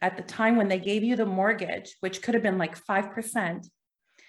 at 0.00 0.16
the 0.16 0.22
time 0.22 0.56
when 0.56 0.68
they 0.68 0.78
gave 0.78 1.02
you 1.02 1.16
the 1.16 1.26
mortgage, 1.26 1.96
which 2.00 2.22
could 2.22 2.34
have 2.34 2.42
been 2.42 2.58
like 2.58 2.76
5%, 2.76 3.68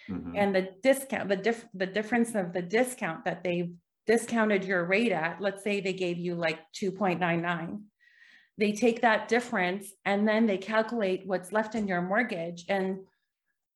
Mhm. 0.10 0.34
and 0.36 0.56
the 0.56 0.70
discount, 0.82 1.30
the 1.30 1.36
diff, 1.36 1.66
the 1.74 1.86
difference 1.86 2.34
of 2.36 2.52
the 2.54 2.62
discount 2.64 3.24
that 3.26 3.44
they 3.44 3.72
discounted 4.12 4.66
your 4.66 4.84
rate 4.84 5.14
at, 5.14 5.40
let's 5.40 5.64
say 5.64 5.80
they 5.80 5.94
gave 5.94 6.18
you 6.18 6.36
like 6.36 6.60
2.99. 6.76 7.82
they 8.58 8.74
take 8.74 9.00
that 9.02 9.30
difference 9.30 9.86
and 10.04 10.28
then 10.28 10.46
they 10.46 10.58
calculate 10.58 11.22
what's 11.26 11.54
left 11.54 11.76
in 11.76 11.88
your 11.88 12.02
mortgage 12.02 12.66
and 12.68 13.00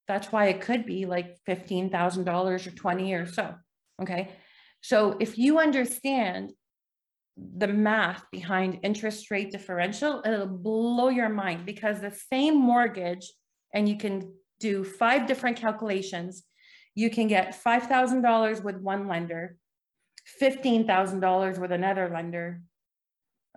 that's 0.10 0.32
why 0.34 0.48
it 0.48 0.60
could 0.60 0.86
be 0.86 1.06
like 1.06 1.38
$15,000 1.48 2.68
or 2.68 2.72
20 2.72 3.14
or 3.14 3.26
so. 3.26 3.56
Okay. 4.02 4.30
So 4.82 5.16
if 5.20 5.38
you 5.38 5.58
understand 5.58 6.52
the 7.38 7.68
math 7.68 8.24
behind 8.30 8.80
interest 8.84 9.32
rate 9.32 9.52
differential, 9.52 10.22
it'll 10.26 10.46
blow 10.46 11.10
your 11.10 11.30
mind 11.30 11.66
because 11.66 12.02
the 12.02 12.16
same 12.32 12.56
mortgage, 12.58 13.32
and 13.74 13.90
you 13.90 13.98
can 13.98 14.34
do 14.60 14.84
five 14.84 15.28
different 15.28 15.58
calculations. 15.58 16.44
You 16.94 17.10
can 17.10 17.28
get 17.28 17.62
$5,000 17.62 18.64
with 18.64 18.78
one 18.78 19.08
lender, 19.08 19.58
$15,000 20.42 21.60
with 21.60 21.72
another 21.72 22.10
lender, 22.10 22.62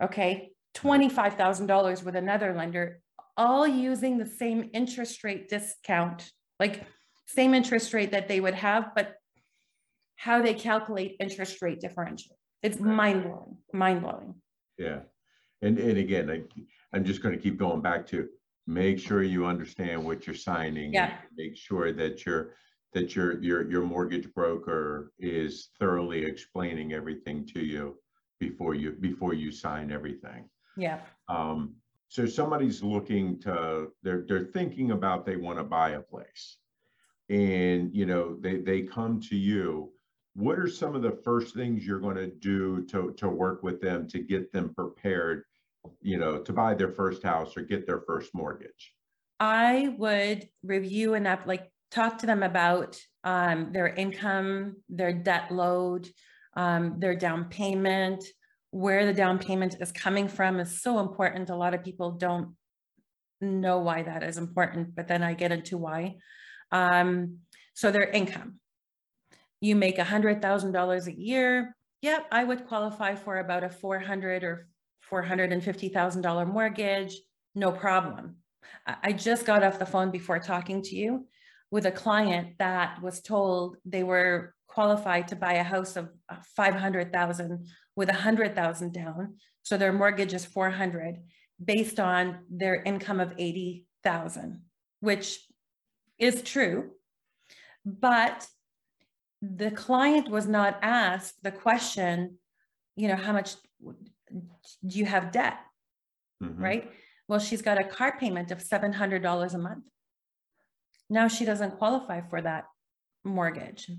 okay, 0.03 0.51
$25,000 0.77 2.05
with 2.05 2.17
another 2.17 2.55
lender, 2.55 3.01
all 3.37 3.67
using 3.67 4.19
the 4.19 4.27
same 4.27 4.71
interest 4.73 5.25
rate 5.25 5.49
discount, 5.49 6.31
like 6.61 6.85
same 7.27 7.55
interest 7.55 7.93
rate 7.95 8.13
that 8.13 8.29
they 8.29 8.41
would 8.41 8.55
have, 8.55 8.91
but 8.95 9.15
how 10.17 10.43
they 10.43 10.55
calculate 10.55 11.17
interest 11.21 11.63
rate 11.63 11.81
differential. 11.81 12.37
It's 12.63 12.81
mind 12.81 13.23
blowing, 13.23 13.57
mind 13.73 14.03
blowing. 14.03 14.35
Yeah. 14.77 15.01
And, 15.63 15.79
and 15.79 15.99
again, 15.99 16.31
I, 16.31 16.43
I'm 16.93 17.05
just 17.05 17.23
going 17.23 17.37
to 17.37 17.41
keep 17.41 17.57
going 17.59 17.81
back 17.81 18.07
to 18.09 18.29
make 18.67 18.99
sure 18.99 19.23
you 19.23 19.47
understand 19.47 20.05
what 20.05 20.27
you're 20.27 20.37
signing. 20.37 20.93
Yeah. 20.93 21.15
Make 21.37 21.57
sure 21.57 21.93
that 21.93 22.27
your, 22.27 22.55
that 22.95 23.15
your, 23.15 23.41
your, 23.43 23.71
your 23.71 23.83
mortgage 23.83 24.33
broker 24.35 25.13
is 25.19 25.71
thoroughly 25.79 26.25
explaining 26.25 26.93
everything 26.93 27.47
to 27.47 27.61
you 27.61 27.99
before 28.41 28.75
you, 28.75 28.93
before 28.93 29.35
you 29.35 29.53
sign 29.53 29.93
everything. 29.93 30.49
Yeah. 30.77 31.01
Um, 31.29 31.75
so 32.09 32.25
somebody's 32.25 32.83
looking 32.83 33.39
to, 33.41 33.89
they're, 34.03 34.25
they're 34.27 34.45
thinking 34.45 34.93
about 34.93 35.27
they 35.27 35.37
want 35.37 35.59
to 35.59 35.65
buy 35.65 35.91
a 35.91 36.01
place. 36.01 36.57
And, 37.29 37.95
you 37.95 38.07
know, 38.07 38.37
they, 38.41 38.57
they 38.57 38.83
come 38.83 39.21
to 39.29 39.37
you. 39.37 39.93
What 40.35 40.59
are 40.59 40.69
some 40.69 40.95
of 40.95 41.03
the 41.03 41.19
first 41.25 41.55
things 41.55 41.85
you're 41.85 42.01
going 42.01 42.17
to 42.17 42.29
do 42.29 42.87
to, 42.87 43.13
to 43.19 43.29
work 43.29 43.63
with 43.63 43.83
them 43.83 44.09
to 44.09 44.21
get 44.21 44.53
them 44.53 44.73
prepared, 44.73 45.43
you 46.01 46.17
know, 46.17 46.39
to 46.39 46.53
buy 46.53 46.75
their 46.75 46.91
first 46.91 47.23
house 47.23 47.57
or 47.57 47.63
get 47.63 47.87
their 47.87 48.01
first 48.01 48.35
mortgage? 48.35 48.95
I 49.41 49.95
would 49.99 50.49
review 50.63 51.15
and 51.15 51.27
up, 51.27 51.47
like 51.47 51.71
talk 51.91 52.19
to 52.19 52.27
them 52.27 52.43
about 52.43 52.99
um, 53.25 53.73
their 53.73 53.89
income, 53.89 54.77
their 54.89 55.13
debt 55.13 55.51
load, 55.51 56.09
um, 56.57 56.99
their 56.99 57.15
down 57.15 57.47
payment, 57.47 58.25
where 58.71 59.07
the 59.07 59.15
down 59.15 59.39
payment 59.39 59.77
is 59.81 59.93
coming 59.93 60.29
from 60.29 60.61
is 60.61 60.83
so 60.83 60.99
important. 60.99 61.51
A 61.51 61.57
lot 61.57 61.75
of 61.75 61.85
people 61.85 62.13
don't 62.13 62.55
know 63.41 63.79
why 63.79 64.03
that 64.03 64.23
is 64.23 64.37
important, 64.37 64.95
but 64.95 65.09
then 65.09 65.23
I 65.23 65.35
get 65.35 65.53
into 65.53 65.79
why. 65.79 66.17
Um, 66.73 67.39
so 67.75 67.91
their 67.91 68.09
income. 68.11 68.61
You 69.61 69.75
make 69.75 69.99
a 69.99 70.05
hundred 70.05 70.41
thousand 70.41 70.73
dollars 70.73 71.07
a 71.07 71.19
year. 71.19 71.77
Yep, 72.03 72.27
I 72.31 72.45
would 72.45 72.67
qualify 72.67 73.17
for 73.17 73.39
about 73.39 73.65
a 73.65 73.69
four 73.69 73.99
hundred 73.99 74.45
or 74.45 74.69
four 75.01 75.23
hundred 75.23 75.53
and 75.53 75.63
fifty 75.63 75.89
thousand 75.89 76.23
dollar 76.23 76.47
mortgage. 76.47 77.17
No 77.55 77.73
problem. 77.73 78.37
I 78.87 79.13
just 79.13 79.47
got 79.47 79.65
off 79.65 79.79
the 79.79 79.87
phone 79.87 80.11
before 80.11 80.39
talking 80.39 80.83
to 80.83 80.95
you 80.95 81.27
with 81.71 81.87
a 81.87 81.91
client 81.91 82.59
that 82.59 83.03
was 83.03 83.21
told 83.21 83.77
they 83.85 84.03
were 84.03 84.55
qualified 84.67 85.29
to 85.29 85.37
buy 85.37 85.55
a 85.55 85.63
house 85.63 85.97
of 85.97 86.09
uh, 86.29 86.37
500,000 86.57 87.67
with 87.97 88.09
a 88.09 88.13
100,000 88.13 88.93
down. 88.93 89.35
So 89.63 89.77
their 89.77 89.93
mortgage 89.93 90.35
is 90.35 90.45
400 90.45 91.17
based 91.63 91.99
on 91.99 92.39
their 92.51 92.83
income 92.83 93.21
of 93.21 93.35
80,000, 93.37 94.63
which 95.01 95.41
is 96.19 96.43
true. 96.43 96.91
But 97.85 98.47
the 99.43 99.71
client 99.71 100.29
was 100.29 100.47
not 100.47 100.79
asked 100.83 101.43
the 101.43 101.53
question, 101.53 102.39
you 102.97 103.09
know, 103.09 103.17
how 103.17 103.33
much 103.33 103.55
do 103.81 104.99
you 104.99 105.07
have 105.07 105.33
debt? 105.33 105.59
Mhm. 106.43 106.61
Right? 106.61 106.93
Well, 107.27 107.41
she's 107.41 107.63
got 107.63 107.81
a 107.81 107.85
car 107.85 108.19
payment 108.19 108.51
of 108.51 108.63
$700 108.63 109.55
a 109.55 109.59
month. 109.59 109.85
Now 111.11 111.29
she 111.29 111.45
doesn't 111.45 111.79
qualify 111.79 112.21
for 112.23 112.41
that 112.43 112.65
mortgage 113.25 113.91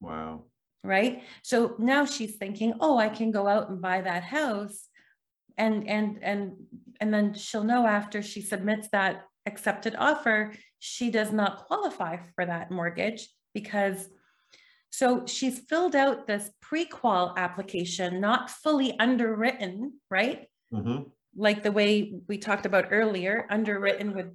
Wow. 0.00 0.44
right 0.84 1.22
so 1.42 1.74
now 1.78 2.04
she's 2.04 2.36
thinking 2.36 2.74
oh 2.78 2.96
i 2.98 3.08
can 3.08 3.32
go 3.32 3.48
out 3.48 3.68
and 3.68 3.80
buy 3.82 4.00
that 4.00 4.22
house 4.22 4.86
and 5.56 5.88
and 5.88 6.18
and 6.22 6.52
and 7.00 7.12
then 7.12 7.34
she'll 7.34 7.64
know 7.64 7.84
after 7.84 8.22
she 8.22 8.40
submits 8.42 8.88
that 8.90 9.24
accepted 9.46 9.96
offer 9.98 10.52
she 10.78 11.10
does 11.10 11.32
not 11.32 11.66
qualify 11.66 12.18
for 12.36 12.46
that 12.46 12.70
mortgage 12.70 13.28
because 13.54 14.08
so 14.90 15.26
she's 15.26 15.58
filled 15.58 15.96
out 15.96 16.26
this 16.28 16.48
pre-qual 16.60 17.34
application 17.36 18.20
not 18.20 18.48
fully 18.50 18.96
underwritten 19.00 19.94
right 20.10 20.46
Mhm. 20.72 21.10
like 21.34 21.62
the 21.64 21.72
way 21.72 22.12
we 22.28 22.38
talked 22.38 22.66
about 22.66 22.88
earlier 22.92 23.46
underwritten 23.50 24.14
with 24.14 24.28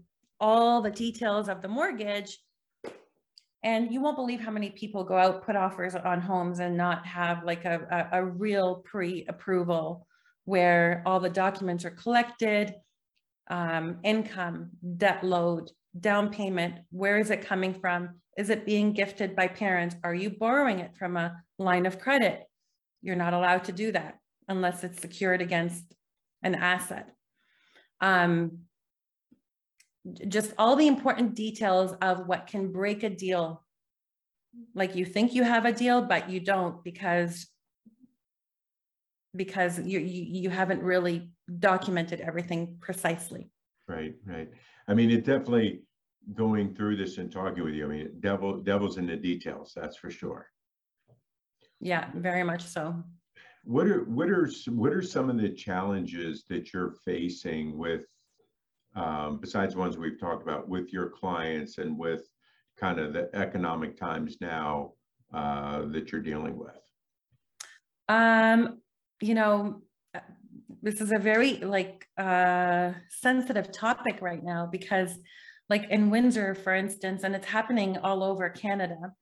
all 0.43 0.81
the 0.81 0.91
details 0.91 1.47
of 1.47 1.61
the 1.61 1.67
mortgage 1.69 2.37
and 3.63 3.93
you 3.93 4.01
won't 4.01 4.17
believe 4.17 4.41
how 4.41 4.51
many 4.51 4.69
people 4.71 5.05
go 5.05 5.17
out, 5.17 5.45
put 5.45 5.55
offers 5.55 5.95
on 5.95 6.19
homes 6.19 6.59
and 6.59 6.75
not 6.75 7.05
have 7.05 7.45
like 7.45 7.63
a, 7.63 8.09
a, 8.11 8.19
a 8.19 8.25
real 8.25 8.83
pre-approval 8.83 10.05
where 10.43 11.01
all 11.05 11.21
the 11.21 11.29
documents 11.29 11.85
are 11.85 11.91
collected, 11.91 12.75
um, 13.49 13.99
income, 14.03 14.71
debt 14.97 15.23
load, 15.23 15.71
down 15.97 16.29
payment, 16.29 16.75
where 16.91 17.17
is 17.17 17.29
it 17.29 17.47
coming 17.47 17.73
from? 17.73 18.19
Is 18.37 18.49
it 18.49 18.65
being 18.65 18.91
gifted 18.91 19.37
by 19.37 19.47
parents? 19.47 19.95
Are 20.03 20.13
you 20.13 20.29
borrowing 20.29 20.79
it 20.79 20.97
from 20.97 21.15
a 21.15 21.41
line 21.57 21.85
of 21.85 21.99
credit? 21.99 22.43
You're 23.01 23.15
not 23.15 23.33
allowed 23.33 23.63
to 23.65 23.71
do 23.71 23.93
that 23.93 24.17
unless 24.49 24.83
it's 24.83 24.99
secured 24.99 25.41
against 25.41 25.85
an 26.41 26.55
asset. 26.55 27.07
Um, 28.01 28.63
just 30.27 30.53
all 30.57 30.75
the 30.75 30.87
important 30.87 31.35
details 31.35 31.93
of 32.01 32.27
what 32.27 32.47
can 32.47 32.71
break 32.71 33.03
a 33.03 33.09
deal. 33.09 33.63
Like 34.75 34.95
you 34.95 35.05
think 35.05 35.33
you 35.33 35.43
have 35.43 35.65
a 35.65 35.71
deal, 35.71 36.01
but 36.01 36.29
you 36.29 36.39
don't 36.39 36.83
because 36.83 37.47
because 39.35 39.79
you 39.79 39.99
you, 39.99 40.41
you 40.41 40.49
haven't 40.49 40.81
really 40.81 41.31
documented 41.59 42.21
everything 42.21 42.77
precisely. 42.79 43.49
Right, 43.87 44.15
right. 44.25 44.49
I 44.87 44.93
mean, 44.93 45.09
it 45.09 45.25
definitely 45.25 45.83
going 46.33 46.73
through 46.73 46.95
this 46.95 47.17
and 47.17 47.31
talking 47.31 47.63
with 47.63 47.73
you, 47.73 47.85
I 47.85 47.89
mean, 47.89 48.11
devil, 48.19 48.57
devil's 48.57 48.97
in 48.97 49.07
the 49.07 49.15
details, 49.15 49.73
that's 49.75 49.97
for 49.97 50.09
sure. 50.09 50.47
Yeah, 51.79 52.09
very 52.15 52.43
much 52.43 52.63
so. 52.63 53.03
What 53.65 53.87
are, 53.87 54.03
what 54.05 54.29
are, 54.29 54.49
what 54.67 54.93
are 54.93 55.01
some 55.01 55.29
of 55.29 55.37
the 55.37 55.49
challenges 55.49 56.45
that 56.49 56.73
you're 56.73 56.95
facing 57.05 57.77
with, 57.77 58.01
um, 58.95 59.39
besides 59.39 59.75
ones 59.75 59.97
we've 59.97 60.19
talked 60.19 60.43
about, 60.43 60.67
with 60.67 60.93
your 60.93 61.09
clients 61.09 61.77
and 61.77 61.97
with 61.97 62.23
kind 62.77 62.99
of 62.99 63.13
the 63.13 63.29
economic 63.35 63.97
times 63.97 64.37
now, 64.41 64.93
uh, 65.33 65.85
that 65.87 66.11
you're 66.11 66.21
dealing 66.21 66.57
with? 66.57 66.77
Um, 68.09 68.79
you 69.21 69.33
know, 69.33 69.81
this 70.81 70.99
is 70.99 71.11
a 71.13 71.19
very 71.19 71.55
like 71.57 72.05
uh 72.17 72.91
sensitive 73.09 73.71
topic 73.71 74.21
right 74.21 74.43
now 74.43 74.67
because 74.69 75.17
like 75.69 75.89
in 75.89 76.09
Windsor, 76.09 76.55
for 76.55 76.75
instance, 76.75 77.23
and 77.23 77.33
it's 77.35 77.47
happening 77.47 77.97
all 77.97 78.21
over 78.21 78.49
Canada, 78.49 79.13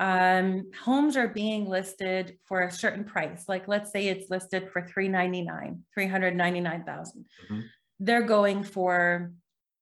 um, 0.00 0.70
homes 0.84 1.16
are 1.16 1.28
being 1.28 1.68
listed 1.68 2.36
for 2.44 2.62
a 2.62 2.70
certain 2.70 3.04
price. 3.04 3.44
Like 3.48 3.68
let's 3.68 3.90
say 3.92 4.08
it's 4.08 4.28
listed 4.28 4.70
for 4.72 4.82
399, 4.82 5.84
399,000. 5.94 7.24
Mhm. 7.50 7.64
They're 8.00 8.22
going 8.22 8.62
for 8.64 9.32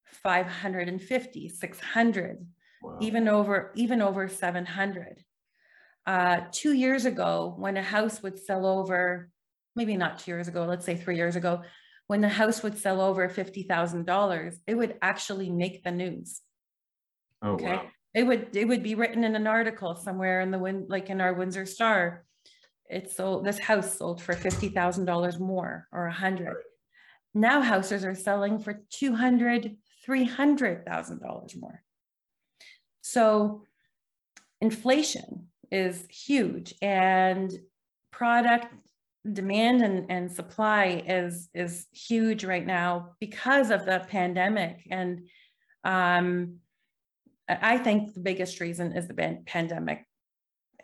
550, 0.06 1.48
600 1.48 2.46
Wow. 2.82 2.98
even 3.00 3.28
over 3.28 3.72
even 3.74 4.00
over 4.02 4.28
700 4.28 5.24
uh 6.06 6.40
two 6.52 6.72
years 6.72 7.04
ago 7.04 7.54
when 7.58 7.76
a 7.76 7.82
house 7.82 8.22
would 8.22 8.38
sell 8.38 8.64
over 8.66 9.30
maybe 9.74 9.96
not 9.96 10.18
two 10.18 10.30
years 10.30 10.48
ago 10.48 10.64
let's 10.64 10.84
say 10.86 10.96
three 10.96 11.16
years 11.16 11.36
ago 11.36 11.62
when 12.06 12.20
the 12.20 12.28
house 12.28 12.62
would 12.62 12.78
sell 12.78 13.00
over 13.00 13.28
$50000 13.28 14.60
it 14.66 14.74
would 14.74 14.96
actually 15.02 15.50
make 15.50 15.82
the 15.82 15.90
news 15.90 16.42
Oh, 17.42 17.54
okay 17.54 17.74
wow. 17.74 17.90
it 18.14 18.22
would 18.22 18.54
it 18.56 18.66
would 18.66 18.82
be 18.82 18.94
written 18.94 19.24
in 19.24 19.34
an 19.36 19.46
article 19.46 19.94
somewhere 19.96 20.40
in 20.40 20.50
the 20.50 20.58
wind 20.58 20.86
like 20.88 21.10
in 21.10 21.20
our 21.20 21.34
windsor 21.34 21.66
star 21.66 22.24
it 22.88 23.10
sold 23.10 23.44
this 23.44 23.58
house 23.58 23.98
sold 23.98 24.22
for 24.22 24.36
$50000 24.36 25.40
more 25.40 25.88
or 25.92 26.06
a 26.06 26.12
hundred 26.12 26.46
Right. 26.54 26.64
Now 27.36 27.60
houses 27.60 28.04
are 28.04 28.14
selling 28.14 28.58
for 28.58 28.82
200 28.90 29.76
$300000 30.06 31.60
more 31.60 31.82
so 33.00 33.62
inflation 34.60 35.48
is 35.70 36.06
huge 36.08 36.74
and 36.80 37.52
product 38.12 38.72
demand 39.32 39.82
and, 39.82 40.10
and 40.10 40.30
supply 40.30 41.02
is 41.06 41.48
is 41.52 41.86
huge 41.92 42.44
right 42.44 42.66
now 42.66 43.10
because 43.20 43.70
of 43.70 43.84
the 43.84 44.04
pandemic 44.08 44.86
and 44.90 45.26
um, 45.84 46.58
I 47.48 47.78
think 47.78 48.12
the 48.12 48.20
biggest 48.20 48.60
reason 48.60 48.92
is 48.92 49.06
the 49.06 49.38
pandemic. 49.46 50.04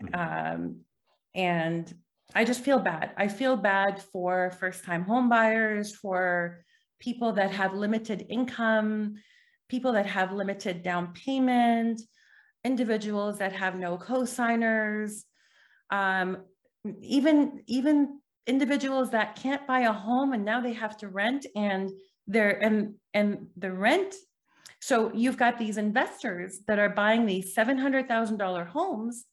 Mm-hmm. 0.03 0.55
Um, 0.55 0.77
and 1.35 1.93
I 2.35 2.45
just 2.45 2.61
feel 2.61 2.79
bad. 2.79 3.13
I 3.17 3.29
feel 3.29 3.57
bad 3.57 4.03
for 4.13 4.53
first 4.59 4.85
time 4.85 5.05
homebuyers, 5.05 5.95
for 5.95 6.65
people 6.99 7.33
that 7.33 7.51
have 7.51 7.75
limited 7.75 8.27
income, 8.29 9.15
people 9.69 9.93
that 9.93 10.07
have 10.07 10.33
limited 10.33 10.83
down 10.83 11.13
payment, 11.13 12.01
individuals 12.65 13.39
that 13.39 13.53
have 13.53 13.77
no 13.77 13.97
co-signers, 13.97 15.25
um, 15.91 16.39
even, 17.03 17.63
even 17.67 18.21
individuals 18.47 19.11
that 19.11 19.37
can't 19.37 19.67
buy 19.67 19.81
a 19.81 19.93
home 19.93 20.33
and 20.33 20.45
now 20.45 20.61
they 20.61 20.73
have 20.73 20.97
to 20.97 21.09
rent 21.09 21.47
and 21.55 21.91
they're 22.27 22.63
and 22.63 22.95
and 23.15 23.47
the 23.57 23.71
rent 23.71 24.15
so 24.81 25.13
you've 25.15 25.37
got 25.37 25.59
these 25.59 25.77
investors 25.77 26.59
that 26.67 26.81
are 26.81 26.89
buying 26.89 27.25
these 27.25 27.55
$700,000 27.55 28.67
homes 28.67 29.25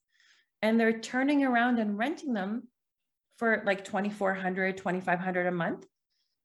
and 0.62 0.80
they're 0.80 1.00
turning 1.00 1.44
around 1.44 1.80
and 1.80 1.98
renting 1.98 2.34
them 2.34 2.68
for 3.40 3.64
like 3.66 3.84
2400 3.86 4.78
2500 4.78 5.48
a 5.48 5.52
month 5.52 5.86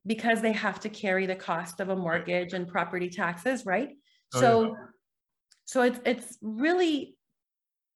because 0.06 0.40
they 0.40 0.52
have 0.52 0.78
to 0.80 0.88
carry 0.88 1.26
the 1.26 1.34
cost 1.34 1.80
of 1.80 1.88
a 1.88 1.96
mortgage 1.96 2.52
and 2.52 2.68
property 2.68 3.10
taxes 3.10 3.66
right 3.66 3.90
oh, 4.34 4.40
so 4.40 4.62
yeah. 4.62 4.72
so 5.64 5.82
it's 5.82 6.00
it's 6.06 6.38
really 6.40 7.16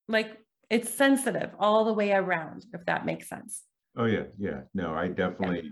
like 0.08 0.36
it's 0.68 0.92
sensitive 0.92 1.50
all 1.58 1.84
the 1.84 1.92
way 1.92 2.12
around 2.12 2.66
if 2.74 2.84
that 2.86 3.06
makes 3.06 3.28
sense 3.28 3.62
oh 3.96 4.04
yeah 4.04 4.24
yeah 4.36 4.60
no 4.74 4.92
i 4.94 5.06
definitely 5.06 5.62
yeah. 5.62 5.70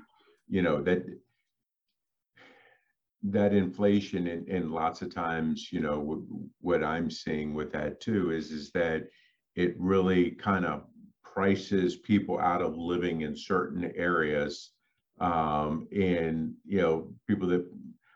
you 0.48 0.62
know 0.62 0.80
that 0.80 1.04
that 3.30 3.52
inflation 3.52 4.28
and, 4.28 4.46
and 4.48 4.70
lots 4.70 5.02
of 5.02 5.12
times, 5.12 5.72
you 5.72 5.80
know, 5.80 5.98
what, 5.98 6.18
what 6.60 6.84
I'm 6.84 7.10
seeing 7.10 7.54
with 7.54 7.72
that 7.72 8.00
too 8.00 8.30
is, 8.30 8.52
is 8.52 8.70
that 8.72 9.08
it 9.56 9.74
really 9.78 10.30
kind 10.32 10.64
of 10.64 10.84
prices 11.36 11.96
people 11.96 12.40
out 12.40 12.62
of 12.62 12.78
living 12.78 13.20
in 13.20 13.36
certain 13.36 13.92
areas. 13.94 14.70
Um, 15.20 15.86
and, 15.94 16.54
you 16.64 16.80
know, 16.80 17.12
people 17.28 17.46
that 17.48 17.64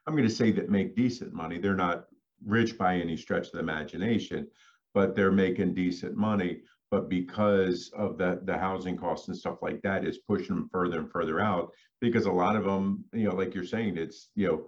I'm 0.07 0.17
going 0.17 0.29
to 0.29 0.35
say 0.35 0.51
that 0.53 0.71
make 0.71 0.97
decent 0.97 1.35
money, 1.35 1.59
they're 1.59 1.77
not 1.77 2.07
rich 2.47 2.79
by 2.79 2.97
any 2.97 3.19
stretch 3.19 3.49
of 3.49 3.53
the 3.53 3.59
imagination, 3.59 4.49
but 4.95 5.15
they're 5.15 5.31
making 5.31 5.75
decent 5.75 6.17
money. 6.17 6.63
But 6.91 7.11
because 7.11 7.91
of 7.95 8.17
the, 8.17 8.41
the 8.45 8.57
housing 8.57 8.97
costs 8.97 9.29
and 9.29 9.37
stuff 9.37 9.59
like 9.61 9.83
that, 9.83 10.05
is 10.05 10.19
pushing 10.27 10.57
them 10.57 10.71
further 10.73 10.99
and 10.99 11.11
further 11.11 11.41
out 11.41 11.73
because 12.01 12.25
a 12.25 12.33
lot 12.33 12.57
of 12.57 12.65
them, 12.65 13.05
you 13.13 13.29
know, 13.29 13.35
like 13.35 13.55
you're 13.55 13.65
saying, 13.65 13.99
it's, 13.99 14.31
you 14.35 14.47
know, 14.49 14.67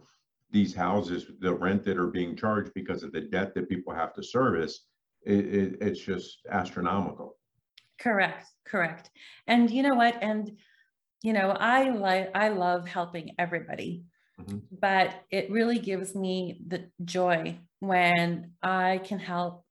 these 0.51 0.75
houses, 0.75 1.27
the 1.41 1.53
rent 1.53 1.83
that 1.85 1.97
are 1.97 2.09
being 2.09 2.37
charged 2.37 2.73
because 2.75 3.03
of 3.03 3.13
the 3.13 3.23
debt 3.23 3.55
that 3.55 3.71
people 3.71 3.95
have 3.95 4.13
to 4.13 4.23
service, 4.23 4.85
it, 5.25 5.47
it, 5.47 5.79
it's 5.81 6.01
just 6.01 6.41
astronomical. 6.51 7.37
Correct, 8.03 8.49
correct. 8.67 9.11
And 9.47 9.71
you 9.71 9.83
know 9.83 9.95
what? 9.95 10.23
And 10.23 10.57
you 11.23 11.33
know, 11.33 11.51
I 11.51 11.91
like 11.91 12.31
I 12.35 12.49
love 12.49 12.89
helping 12.89 13.35
everybody, 13.39 14.05
mm-hmm. 14.41 14.59
but 14.81 15.15
it 15.31 15.51
really 15.53 15.79
gives 15.79 16.17
me 16.17 16.61
the 16.67 16.91
joy 17.05 17.61
when 17.79 18.53
I 18.61 19.01
can 19.05 19.21
help 19.21 19.65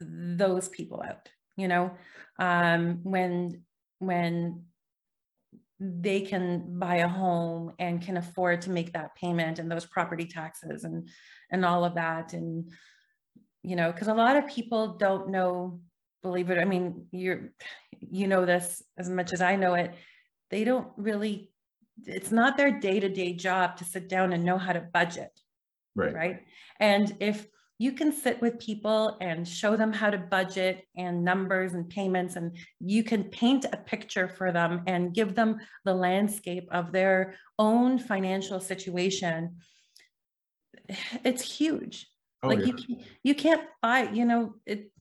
those 0.00 0.68
people 0.68 1.02
out. 1.02 1.28
You 1.56 1.66
know, 1.66 1.90
um, 2.38 3.00
when 3.02 3.62
when 3.98 4.66
they 5.80 6.20
can 6.20 6.78
buy 6.78 6.96
a 6.96 7.08
home 7.08 7.72
and 7.80 8.00
can 8.00 8.16
afford 8.16 8.62
to 8.62 8.70
make 8.70 8.92
that 8.92 9.16
payment 9.16 9.58
and 9.58 9.70
those 9.70 9.84
property 9.84 10.26
taxes 10.26 10.84
and 10.84 11.08
and 11.50 11.64
all 11.64 11.84
of 11.84 11.96
that 11.96 12.32
and 12.32 12.70
you 13.62 13.76
know 13.76 13.92
because 13.92 14.08
a 14.08 14.14
lot 14.14 14.36
of 14.36 14.46
people 14.46 14.96
don't 14.96 15.28
know 15.28 15.80
believe 16.22 16.50
it 16.50 16.58
i 16.58 16.64
mean 16.64 17.06
you're 17.12 17.50
you 18.00 18.26
know 18.26 18.44
this 18.44 18.82
as 18.98 19.08
much 19.08 19.32
as 19.32 19.40
i 19.40 19.56
know 19.56 19.74
it 19.74 19.94
they 20.50 20.64
don't 20.64 20.88
really 20.96 21.50
it's 22.04 22.30
not 22.30 22.56
their 22.56 22.78
day-to-day 22.78 23.32
job 23.32 23.76
to 23.76 23.84
sit 23.84 24.08
down 24.08 24.32
and 24.32 24.44
know 24.44 24.58
how 24.58 24.72
to 24.72 24.80
budget. 24.80 25.30
Right. 25.94 26.14
Right? 26.14 26.40
And 26.78 27.16
if 27.20 27.46
you 27.78 27.92
can 27.92 28.12
sit 28.12 28.40
with 28.40 28.58
people 28.58 29.16
and 29.20 29.46
show 29.46 29.76
them 29.76 29.92
how 29.92 30.10
to 30.10 30.18
budget 30.18 30.84
and 30.96 31.24
numbers 31.24 31.74
and 31.74 31.88
payments 31.88 32.36
and 32.36 32.56
you 32.80 33.02
can 33.02 33.24
paint 33.24 33.66
a 33.66 33.76
picture 33.76 34.28
for 34.28 34.50
them 34.50 34.82
and 34.86 35.14
give 35.14 35.34
them 35.34 35.58
the 35.84 35.94
landscape 35.94 36.68
of 36.70 36.92
their 36.92 37.34
own 37.58 37.98
financial 37.98 38.60
situation 38.60 39.56
it's 41.24 41.42
huge. 41.42 42.08
Oh, 42.42 42.48
like 42.48 42.60
yeah. 42.60 42.74
you 42.86 42.98
you 43.24 43.34
can't 43.34 43.62
buy 43.82 44.08
you 44.12 44.24
know 44.24 44.54
it 44.66 44.92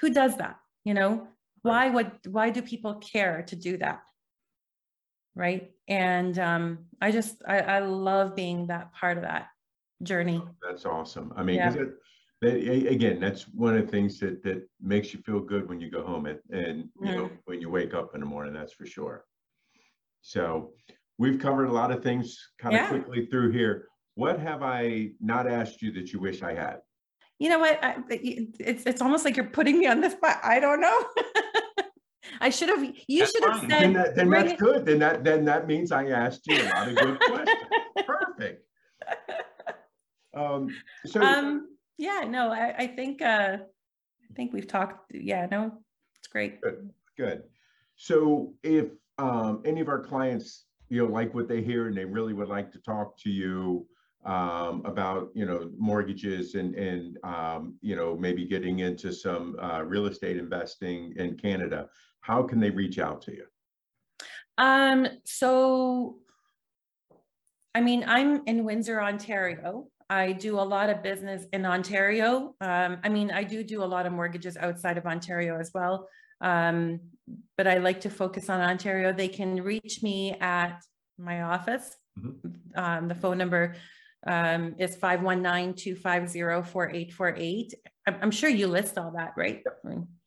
who 0.00 0.08
does 0.10 0.36
that 0.36 0.56
you 0.84 0.94
know 0.94 1.26
why 1.62 1.88
would 1.88 2.10
why 2.28 2.50
do 2.50 2.62
people 2.62 2.94
care 2.96 3.42
to 3.42 3.56
do 3.56 3.76
that 3.78 4.02
right 5.34 5.72
and 5.88 6.38
um 6.38 6.78
i 7.00 7.10
just 7.10 7.42
i, 7.46 7.58
I 7.58 7.78
love 7.80 8.36
being 8.36 8.66
that 8.68 8.92
part 8.92 9.16
of 9.16 9.24
that 9.24 9.48
journey 10.02 10.42
that's 10.66 10.84
awesome 10.84 11.32
i 11.36 11.42
mean 11.42 11.56
yeah 11.56 11.74
that, 12.44 12.90
again, 12.90 13.20
that's 13.20 13.42
one 13.48 13.76
of 13.76 13.86
the 13.86 13.90
things 13.90 14.20
that 14.20 14.42
that 14.42 14.68
makes 14.80 15.14
you 15.14 15.20
feel 15.20 15.40
good 15.40 15.68
when 15.68 15.80
you 15.80 15.90
go 15.90 16.04
home 16.04 16.26
and, 16.26 16.38
and 16.50 16.88
you 17.00 17.12
know 17.12 17.24
mm. 17.26 17.38
when 17.46 17.60
you 17.60 17.70
wake 17.70 17.94
up 17.94 18.14
in 18.14 18.20
the 18.20 18.26
morning. 18.26 18.52
That's 18.52 18.72
for 18.72 18.84
sure. 18.86 19.24
So 20.20 20.72
we've 21.16 21.38
covered 21.38 21.66
a 21.66 21.72
lot 21.72 21.90
of 21.90 22.02
things 22.02 22.38
kind 22.58 22.74
of 22.74 22.82
yeah. 22.82 22.88
quickly 22.88 23.26
through 23.26 23.52
here. 23.52 23.88
What 24.14 24.38
have 24.40 24.62
I 24.62 25.12
not 25.20 25.46
asked 25.46 25.80
you 25.80 25.90
that 25.92 26.12
you 26.12 26.20
wish 26.20 26.42
I 26.42 26.54
had? 26.54 26.78
You 27.44 27.50
know 27.50 27.58
what? 27.58 27.78
I, 27.84 27.96
it's 28.08 28.84
it's 28.86 29.02
almost 29.02 29.26
like 29.26 29.36
you're 29.36 29.44
putting 29.44 29.78
me 29.78 29.86
on 29.86 30.00
the 30.00 30.08
spot. 30.08 30.40
I 30.42 30.58
don't 30.58 30.80
know. 30.80 31.04
I 32.40 32.48
should 32.48 32.70
have. 32.70 32.82
You 32.82 33.18
that's 33.18 33.32
should 33.32 33.44
have 33.44 33.60
said. 33.60 33.70
Then, 33.70 33.92
that, 33.92 34.16
then 34.16 34.30
that's 34.30 34.52
it. 34.52 34.58
good. 34.58 34.86
Then 34.86 34.98
that 35.00 35.24
then 35.24 35.44
that 35.44 35.66
means 35.66 35.92
I 35.92 36.06
asked 36.06 36.46
you 36.46 36.56
a 36.56 36.64
lot 36.64 36.88
of 36.88 36.96
good 36.96 37.20
questions. 37.20 37.58
Perfect. 38.06 38.66
Um, 40.34 40.74
so 41.04 41.20
um, 41.20 41.68
yeah, 41.98 42.24
no, 42.26 42.50
I, 42.50 42.74
I 42.78 42.86
think 42.86 43.20
uh, 43.20 43.58
I 43.58 44.34
think 44.34 44.54
we've 44.54 44.66
talked. 44.66 45.12
Yeah, 45.12 45.46
no, 45.50 45.70
it's 46.16 46.28
great. 46.28 46.62
Good. 46.62 46.88
Good. 47.18 47.42
So 47.96 48.54
if 48.62 48.86
um, 49.18 49.60
any 49.66 49.82
of 49.82 49.88
our 49.90 50.00
clients, 50.00 50.64
you 50.88 51.04
know, 51.04 51.12
like 51.12 51.34
what 51.34 51.48
they 51.48 51.60
hear 51.60 51.88
and 51.88 51.94
they 51.94 52.06
really 52.06 52.32
would 52.32 52.48
like 52.48 52.72
to 52.72 52.78
talk 52.78 53.18
to 53.18 53.28
you 53.28 53.86
um, 54.24 54.82
about, 54.84 55.30
you 55.34 55.44
know, 55.44 55.70
mortgages 55.76 56.54
and 56.54 56.74
and 56.74 57.18
um, 57.24 57.74
you 57.80 57.96
know 57.96 58.16
maybe 58.16 58.44
getting 58.44 58.80
into 58.80 59.12
some 59.12 59.56
uh, 59.60 59.82
real 59.82 60.06
estate 60.06 60.36
investing 60.36 61.14
in 61.16 61.36
Canada, 61.36 61.88
how 62.20 62.42
can 62.42 62.60
they 62.60 62.70
reach 62.70 62.98
out 62.98 63.22
to 63.22 63.32
you? 63.32 63.44
Um. 64.58 65.06
So, 65.24 66.16
I 67.74 67.80
mean, 67.80 68.04
I'm 68.06 68.42
in 68.46 68.64
Windsor, 68.64 69.00
Ontario. 69.00 69.88
I 70.08 70.32
do 70.32 70.58
a 70.58 70.62
lot 70.62 70.90
of 70.90 71.02
business 71.02 71.46
in 71.52 71.64
Ontario. 71.64 72.54
Um, 72.60 72.98
I 73.02 73.08
mean, 73.08 73.30
I 73.30 73.42
do 73.42 73.64
do 73.64 73.82
a 73.82 73.86
lot 73.86 74.06
of 74.06 74.12
mortgages 74.12 74.56
outside 74.56 74.98
of 74.98 75.06
Ontario 75.06 75.58
as 75.58 75.70
well, 75.74 76.08
um, 76.40 77.00
but 77.56 77.66
I 77.66 77.78
like 77.78 78.02
to 78.02 78.10
focus 78.10 78.48
on 78.48 78.60
Ontario. 78.60 79.12
They 79.12 79.28
can 79.28 79.62
reach 79.62 80.02
me 80.02 80.32
at 80.40 80.82
my 81.18 81.42
office. 81.42 81.96
Mm-hmm. 82.18 82.48
Um, 82.76 83.08
the 83.08 83.14
phone 83.14 83.38
number 83.38 83.74
um, 84.26 84.74
is 84.78 84.96
519-250-4848. 84.96 87.74
I'm, 88.06 88.16
I'm 88.22 88.30
sure 88.30 88.50
you 88.50 88.66
list 88.66 88.98
all 88.98 89.12
that, 89.16 89.32
right? 89.36 89.62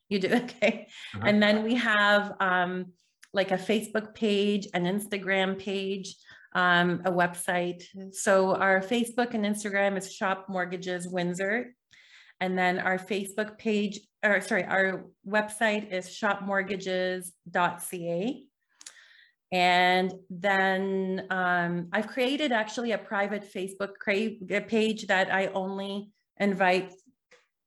You 0.09 0.19
do, 0.19 0.27
okay. 0.33 0.87
Uh-huh. 1.15 1.25
And 1.25 1.41
then 1.41 1.63
we 1.63 1.75
have 1.75 2.33
um, 2.39 2.87
like 3.33 3.51
a 3.51 3.57
Facebook 3.57 4.15
page, 4.15 4.67
an 4.73 4.85
Instagram 4.85 5.59
page, 5.59 6.15
um, 6.53 7.01
a 7.05 7.11
website. 7.11 7.83
So 8.11 8.55
our 8.55 8.79
Facebook 8.81 9.33
and 9.33 9.43
Instagram 9.45 9.97
is 9.97 10.13
Shop 10.13 10.45
Mortgages 10.49 11.07
Windsor. 11.07 11.73
And 12.39 12.55
then 12.57 12.79
our 12.79 12.97
Facebook 12.97 13.57
page, 13.57 13.99
or 14.23 14.39
sorry, 14.41 14.63
our 14.63 15.07
website 15.27 15.91
is 15.91 16.07
shopmortgages.ca. 16.07 18.43
And 19.51 20.13
then 20.29 21.25
um, 21.29 21.87
I've 21.93 22.07
created 22.07 22.51
actually 22.51 22.91
a 22.91 22.97
private 22.97 23.51
Facebook 23.51 23.93
page 24.67 25.07
that 25.07 25.33
I 25.33 25.47
only 25.47 26.11
invite, 26.39 26.93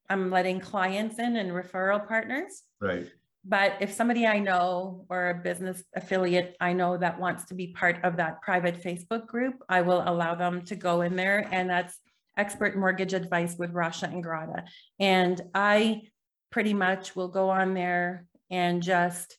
I'm 0.08 0.30
letting 0.30 0.60
clients 0.60 1.18
in 1.18 1.36
and 1.36 1.50
referral 1.50 2.06
partners. 2.06 2.62
Right. 2.80 3.06
But 3.44 3.76
if 3.80 3.92
somebody 3.92 4.26
I 4.26 4.38
know 4.38 5.06
or 5.08 5.30
a 5.30 5.34
business 5.34 5.82
affiliate 5.96 6.56
I 6.60 6.74
know 6.74 6.98
that 6.98 7.18
wants 7.18 7.46
to 7.46 7.54
be 7.54 7.68
part 7.68 8.04
of 8.04 8.16
that 8.16 8.42
private 8.42 8.82
Facebook 8.82 9.26
group, 9.26 9.62
I 9.68 9.80
will 9.80 10.02
allow 10.06 10.34
them 10.34 10.62
to 10.66 10.76
go 10.76 11.00
in 11.00 11.16
there. 11.16 11.48
And 11.50 11.70
that's 11.70 11.98
expert 12.36 12.76
mortgage 12.76 13.14
advice 13.14 13.56
with 13.58 13.72
Rasha 13.72 14.04
and 14.04 14.22
Ingratta. 14.22 14.64
And 14.98 15.40
I 15.54 16.02
pretty 16.50 16.74
much 16.74 17.16
will 17.16 17.28
go 17.28 17.48
on 17.48 17.72
there 17.72 18.26
and 18.50 18.82
just 18.82 19.38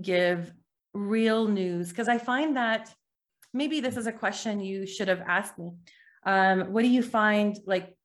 give 0.00 0.52
real 0.94 1.48
news 1.48 1.88
because 1.88 2.08
I 2.08 2.18
find 2.18 2.56
that 2.56 2.92
maybe 3.52 3.80
this 3.80 3.96
is 3.96 4.06
a 4.06 4.12
question 4.12 4.60
you 4.60 4.86
should 4.86 5.08
have 5.08 5.22
asked 5.26 5.58
me. 5.58 5.72
Um, 6.24 6.72
what 6.72 6.82
do 6.82 6.88
you 6.88 7.02
find 7.02 7.58
like 7.66 7.96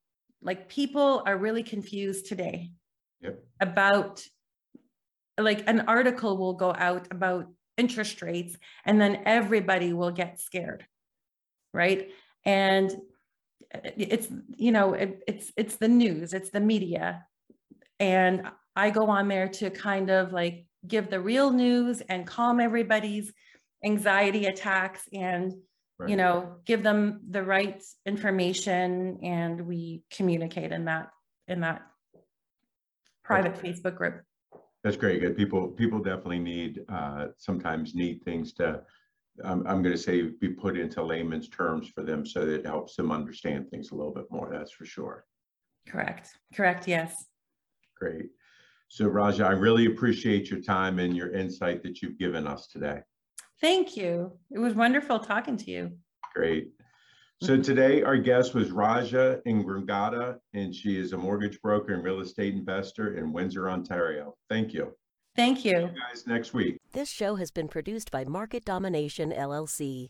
like 0.41 0.69
people 0.69 1.23
are 1.26 1.38
really 1.38 1.63
confused 1.63 2.28
today 2.28 2.71
Yep. 3.21 3.43
about 3.60 4.23
like 5.39 5.67
an 5.67 5.82
article 5.82 6.38
will 6.38 6.54
go 6.54 6.71
out 6.78 7.08
about 7.10 7.47
interest 7.76 8.21
rates 8.21 8.56
and 8.86 9.02
then 9.02 9.23
everybody 9.26 9.91
will 9.91 10.12
get 10.12 10.39
scared 10.39 10.86
right 11.73 12.12
and 12.45 12.95
it's 13.97 14.28
you 14.56 14.71
know 14.71 14.93
it, 14.93 15.23
it's 15.28 15.52
it's 15.58 15.78
the 15.78 15.88
news 15.88 16.34
it's 16.34 16.52
the 16.52 16.60
media 16.60 17.26
and 18.00 18.43
i 18.76 18.91
go 18.91 19.10
on 19.10 19.28
there 19.28 19.47
to 19.47 19.71
kind 19.71 20.12
of 20.12 20.32
like 20.32 20.67
give 20.86 21.10
the 21.10 21.20
real 21.20 21.52
news 21.52 22.02
and 22.02 22.28
calm 22.28 22.60
everybody's 22.60 23.34
anxiety 23.84 24.46
attacks 24.46 25.04
and 25.13 25.54
Right. 26.00 26.10
you 26.12 26.16
know 26.16 26.58
give 26.66 26.84
them 26.84 27.22
the 27.32 27.42
right 27.42 27.82
information 28.06 29.18
and 29.24 29.60
we 29.66 30.04
communicate 30.12 30.72
in 30.72 30.86
that 30.86 31.10
in 31.48 31.62
that 31.62 31.82
private 33.24 33.56
facebook 33.56 33.96
group 33.96 34.22
That's 34.84 34.96
great. 34.96 35.22
Good. 35.22 35.36
People, 35.36 35.70
people 35.70 36.00
definitely 36.00 36.40
need, 36.40 36.86
uh, 36.88 37.28
sometimes 37.38 37.96
need 37.96 38.24
things 38.24 38.54
to, 38.54 38.84
I'm, 39.44 39.66
I'm 39.68 39.82
going 39.82 39.96
to 39.96 39.98
say 39.98 40.22
be 40.22 40.50
put 40.50 40.78
into 40.78 41.02
layman's 41.04 41.50
terms 41.50 41.90
for 41.90 42.04
them 42.04 42.26
so 42.28 42.46
that 42.46 42.60
it 42.60 42.66
helps 42.66 42.96
them 42.96 43.12
understand 43.12 43.70
things 43.72 43.90
a 43.92 43.96
little 43.96 44.13
bit 44.13 44.26
more. 44.30 44.50
That's 44.52 44.72
for 44.72 44.86
sure. 44.86 45.26
correct 45.90 46.30
correct 46.54 46.88
yes 46.88 47.12
Great. 47.96 48.28
So 48.89 49.06
Rasha, 49.06 49.45
I 49.45 49.52
really 49.52 49.86
appreciate 49.86 50.50
your 50.50 50.62
time 50.62 51.00
and 51.00 51.15
your 51.15 51.32
insight 51.34 51.84
that 51.84 52.02
you've 52.02 52.17
given 52.17 52.47
us 52.47 52.67
today. 52.67 53.02
thank 53.60 53.97
you 53.97 54.32
it 54.52 54.60
was 54.60 54.73
wonderful 54.73 55.19
talking 55.19 55.58
to 55.58 55.71
you 55.71 55.91
Great. 56.38 56.69
So 57.41 57.60
today 57.60 58.04
our 58.04 58.17
guest 58.17 58.54
was 58.54 58.69
Rasha 58.69 59.41
Ingramgada, 59.47 60.38
and 60.54 60.73
she 60.73 61.00
is 61.00 61.13
a 61.13 61.17
mortgage 61.17 61.60
broker 61.62 61.93
and 61.93 62.04
real 62.04 62.19
estate 62.19 62.54
investor 62.54 63.17
in 63.17 63.32
Windsor, 63.34 63.69
Ontario. 63.69 64.36
Thank 64.50 64.73
you. 64.73 64.93
thank 65.36 65.60
See 65.60 65.69
you 65.69 65.80
you 65.80 65.88
guys 65.88 66.26
next 66.28 66.54
week. 66.54 66.78
This 66.93 67.10
show 67.10 67.36
has 67.36 67.52
been 67.52 67.67
produced 67.67 68.12
by 68.12 68.26
Market 68.26 68.65
Domination 68.65 69.32
LLC. 69.32 70.10